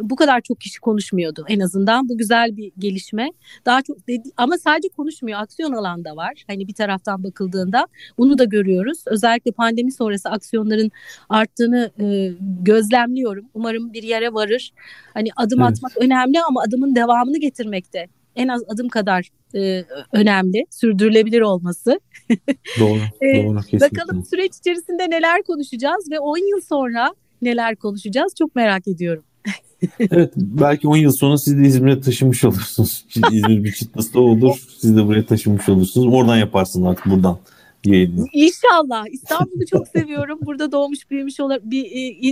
bu 0.01 0.15
kadar 0.15 0.41
çok 0.41 0.61
kişi 0.61 0.79
konuşmuyordu 0.79 1.45
en 1.47 1.59
azından. 1.59 2.09
Bu 2.09 2.17
güzel 2.17 2.57
bir 2.57 2.71
gelişme. 2.77 3.31
Daha 3.65 3.81
çok 3.81 4.07
dedi, 4.07 4.29
ama 4.37 4.57
sadece 4.57 4.89
konuşmuyor. 4.89 5.39
Aksiyon 5.39 5.71
alanda 5.71 6.15
var. 6.15 6.43
Hani 6.47 6.67
bir 6.67 6.73
taraftan 6.73 7.23
bakıldığında 7.23 7.87
bunu 8.17 8.37
da 8.37 8.43
görüyoruz. 8.43 9.03
Özellikle 9.05 9.51
pandemi 9.51 9.91
sonrası 9.91 10.29
aksiyonların 10.29 10.91
arttığını 11.29 11.91
e, 11.99 12.31
gözlemliyorum. 12.61 13.45
Umarım 13.53 13.93
bir 13.93 14.03
yere 14.03 14.33
varır. 14.33 14.73
Hani 15.13 15.29
adım 15.35 15.61
evet. 15.61 15.71
atmak 15.71 15.97
önemli 15.97 16.41
ama 16.41 16.61
adımın 16.61 16.95
devamını 16.95 17.37
getirmekte 17.37 18.07
en 18.37 18.47
az 18.47 18.63
adım 18.67 18.89
kadar 18.89 19.29
e, 19.55 19.85
önemli. 20.13 20.65
Sürdürülebilir 20.69 21.41
olması. 21.41 21.99
Doğru, 22.79 22.99
e, 23.21 23.43
doğru 23.43 23.61
kesinlikle. 23.61 23.91
Bakalım 23.91 24.25
süreç 24.25 24.55
içerisinde 24.55 25.09
neler 25.09 25.43
konuşacağız 25.43 26.11
ve 26.11 26.19
10 26.19 26.37
yıl 26.37 26.61
sonra 26.61 27.13
neler 27.41 27.75
konuşacağız 27.75 28.33
çok 28.37 28.55
merak 28.55 28.87
ediyorum. 28.87 29.23
evet 29.99 30.33
belki 30.35 30.87
10 30.87 30.97
yıl 30.97 31.11
sonra 31.11 31.37
siz 31.37 31.57
de 31.57 31.61
İzmir'e 31.61 32.01
taşımış 32.01 32.43
olursunuz. 32.43 33.05
Şimdi 33.09 33.27
İzmir 33.31 33.63
bir 33.63 33.71
çıtlısı 33.71 34.19
olur. 34.19 34.67
Siz 34.79 34.97
de 34.97 35.05
buraya 35.05 35.25
taşımış 35.25 35.69
olursunuz. 35.69 36.13
Oradan 36.13 36.37
yaparsınız 36.37 36.87
artık 36.87 37.05
buradan 37.05 37.37
yayını. 37.85 38.25
İnşallah. 38.33 39.05
İstanbul'u 39.11 39.65
çok 39.65 39.87
seviyorum. 39.87 40.39
Burada 40.45 40.71
doğmuş 40.71 41.11
büyümüş 41.11 41.39
bir 41.63 41.85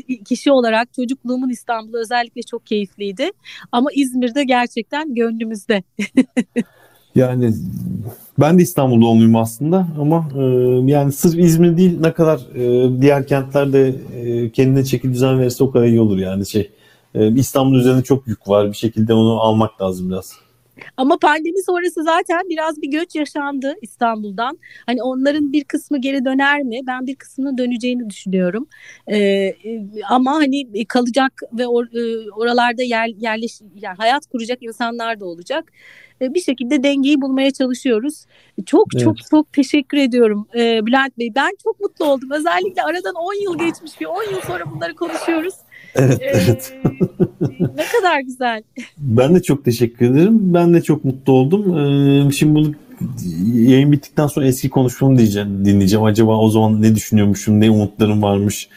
e, 0.10 0.24
kişi 0.24 0.52
olarak 0.52 0.94
çocukluğumun 0.94 1.50
İstanbul'u 1.50 1.98
özellikle 1.98 2.42
çok 2.42 2.66
keyifliydi. 2.66 3.32
Ama 3.72 3.90
İzmir'de 3.96 4.44
gerçekten 4.44 5.16
gönlümüzde. 5.16 5.84
yani 7.16 7.54
ben 8.40 8.60
de 8.60 8.64
İstanbul 8.64 9.02
doğumluyum 9.02 9.36
aslında 9.36 9.88
ama 10.00 10.30
e, 10.38 10.42
yani 10.92 11.12
sırf 11.12 11.40
İzmir 11.40 11.78
değil 11.78 12.00
ne 12.00 12.14
kadar 12.14 12.40
e, 12.56 13.02
diğer 13.02 13.28
kentlerde 13.28 13.96
e, 14.16 14.52
kendine 14.52 14.86
çeki 14.86 15.14
düzen 15.14 15.40
verirse 15.40 15.64
o 15.64 15.72
kadar 15.72 15.86
iyi 15.86 16.00
olur 16.00 16.18
yani 16.18 16.46
şey. 16.46 16.72
E, 17.16 17.36
İstanbul 17.36 17.76
üzerinde 17.76 18.04
çok 18.04 18.28
yük 18.28 18.50
var 18.50 18.68
bir 18.68 18.78
şekilde 18.78 19.14
onu 19.14 19.40
almak 19.40 19.82
lazım 19.82 20.10
biraz. 20.10 20.45
Ama 20.98 21.18
pandemi 21.18 21.64
sonrası 21.64 22.04
zaten 22.04 22.42
biraz 22.50 22.82
bir 22.82 22.92
göç 22.92 23.16
yaşandı 23.16 23.76
İstanbul'dan. 23.82 24.60
Hani 24.86 25.04
onların 25.04 25.54
bir 25.54 25.64
kısmı 25.64 26.02
geri 26.02 26.26
döner 26.26 26.62
mi? 26.62 26.80
Ben 26.88 27.08
bir 27.08 27.16
kısmının 27.16 27.58
döneceğini 27.58 28.10
düşünüyorum. 28.10 28.68
Ee, 29.12 29.54
ama 30.10 30.34
hani 30.34 30.86
kalacak 30.86 31.42
ve 31.54 31.68
or, 31.68 31.86
e, 31.86 32.32
oralarda 32.32 32.84
yer, 32.84 33.08
yerleş, 33.08 33.62
yani 33.76 33.98
hayat 33.98 34.28
kuracak 34.28 34.64
insanlar 34.64 35.20
da 35.20 35.26
olacak. 35.26 35.72
Ee, 36.22 36.34
bir 36.34 36.42
şekilde 36.42 36.84
dengeyi 36.84 37.22
bulmaya 37.22 37.52
çalışıyoruz. 37.52 38.26
Çok 38.66 38.88
evet. 38.96 39.04
çok 39.04 39.18
çok 39.32 39.54
teşekkür 39.54 39.98
ediyorum 39.98 40.48
ee, 40.56 40.86
Bülent 40.86 41.18
Bey. 41.18 41.32
Ben 41.36 41.52
çok 41.64 41.80
mutlu 41.80 42.06
oldum. 42.06 42.32
Özellikle 42.32 42.84
aradan 42.84 43.16
10 43.16 43.44
yıl 43.44 43.58
geçmiş 43.58 44.02
bir 44.02 44.06
10 44.06 44.24
yıl 44.24 44.42
sonra 44.42 44.64
bunları 44.72 44.96
konuşuyoruz. 44.96 45.54
Evet, 45.96 46.22
ee, 46.22 46.26
evet. 46.26 46.74
ne 47.76 47.86
kadar 47.98 48.20
güzel. 48.20 48.64
Ben 48.98 49.36
de 49.36 49.42
çok 49.42 49.66
teşekkür 49.66 50.06
ederim. 50.12 50.54
Ben 50.54 50.74
de 50.74 50.82
çok 50.82 51.06
mutlu 51.06 51.34
oldum. 51.34 51.78
Ee, 51.78 52.32
şimdi 52.32 52.56
bunu 52.56 52.74
yayın 53.54 53.92
bittikten 53.92 54.28
sonra 54.28 54.48
eski 54.48 54.70
konuşmamı 54.70 55.18
diyeceğim, 55.18 55.66
dinleyeceğim. 55.66 56.06
Acaba 56.06 56.38
o 56.38 56.50
zaman 56.50 56.82
ne 56.82 56.96
düşünüyormuşum, 56.96 57.60
ne 57.60 57.72
umutlarım 57.72 58.22
varmış, 58.22 58.70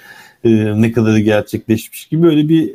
e, 0.44 0.82
ne 0.82 0.92
kadarı 0.92 1.20
gerçekleşmiş 1.20 2.06
gibi 2.06 2.22
böyle 2.22 2.48
bir 2.48 2.74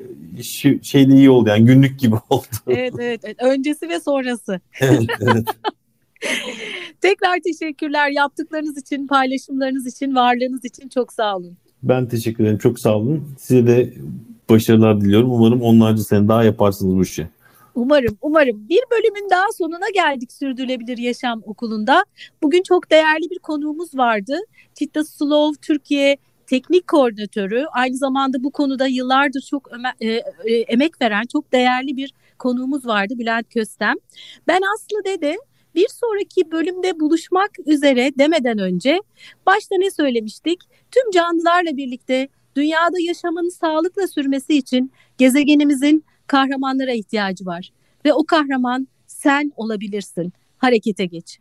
şey 0.81 1.09
de 1.09 1.15
iyi 1.15 1.29
oldu 1.29 1.49
yani 1.49 1.65
günlük 1.65 1.99
gibi 1.99 2.15
oldu. 2.29 2.45
Evet 2.67 2.93
evet, 2.99 3.21
evet. 3.23 3.37
öncesi 3.43 3.89
ve 3.89 3.99
sonrası. 3.99 4.59
evet 4.81 5.09
evet. 5.21 5.45
Tekrar 7.01 7.39
teşekkürler 7.43 8.09
yaptıklarınız 8.09 8.77
için, 8.77 9.07
paylaşımlarınız 9.07 9.87
için, 9.87 10.15
varlığınız 10.15 10.65
için 10.65 10.89
çok 10.89 11.13
sağ 11.13 11.37
olun. 11.37 11.57
Ben 11.83 12.07
teşekkür 12.07 12.43
ederim. 12.43 12.57
Çok 12.57 12.79
sağ 12.79 12.97
olun. 12.97 13.35
Size 13.37 13.67
de 13.67 13.93
başarılar 14.49 15.01
diliyorum. 15.01 15.31
Umarım 15.31 15.61
onlarca 15.61 16.03
sene 16.03 16.27
daha 16.27 16.43
yaparsınız 16.43 16.95
bu 16.95 17.03
işi. 17.03 17.27
Umarım, 17.75 18.17
umarım. 18.21 18.69
Bir 18.69 18.81
bölümün 18.91 19.29
daha 19.29 19.51
sonuna 19.57 19.89
geldik 19.93 20.31
Sürdürülebilir 20.31 20.97
Yaşam 20.97 21.41
Okulu'nda. 21.45 22.05
Bugün 22.43 22.63
çok 22.63 22.91
değerli 22.91 23.29
bir 23.29 23.39
konuğumuz 23.39 23.97
vardı. 23.97 24.39
Titta 24.75 25.03
Slov 25.03 25.53
Türkiye 25.61 26.17
teknik 26.47 26.87
koordinatörü. 26.87 27.65
Aynı 27.73 27.95
zamanda 27.95 28.43
bu 28.43 28.51
konuda 28.51 28.87
yıllardır 28.87 29.41
çok 29.41 29.69
e, 29.99 30.07
e, 30.45 30.53
emek 30.67 31.01
veren 31.01 31.23
çok 31.31 31.53
değerli 31.53 31.97
bir 31.97 32.13
konuğumuz 32.39 32.85
vardı 32.85 33.13
Bülent 33.17 33.49
Köstem. 33.49 33.95
Ben 34.47 34.61
Aslı 34.75 35.03
Dede 35.05 35.37
bir 35.75 35.87
sonraki 35.87 36.51
bölümde 36.51 36.99
buluşmak 36.99 37.51
üzere 37.65 38.11
demeden 38.17 38.57
önce 38.57 39.01
başta 39.45 39.75
ne 39.77 39.91
söylemiştik? 39.91 40.59
Tüm 40.91 41.11
canlılarla 41.11 41.77
birlikte 41.77 42.27
dünyada 42.55 42.99
yaşamın 42.99 43.49
sağlıkla 43.49 44.07
sürmesi 44.07 44.57
için 44.57 44.91
gezegenimizin 45.17 46.05
kahramanlara 46.27 46.91
ihtiyacı 46.91 47.45
var. 47.45 47.71
Ve 48.05 48.13
o 48.13 48.25
kahraman 48.25 48.87
sen 49.07 49.51
olabilirsin. 49.55 50.33
Harekete 50.57 51.05
geç. 51.05 51.39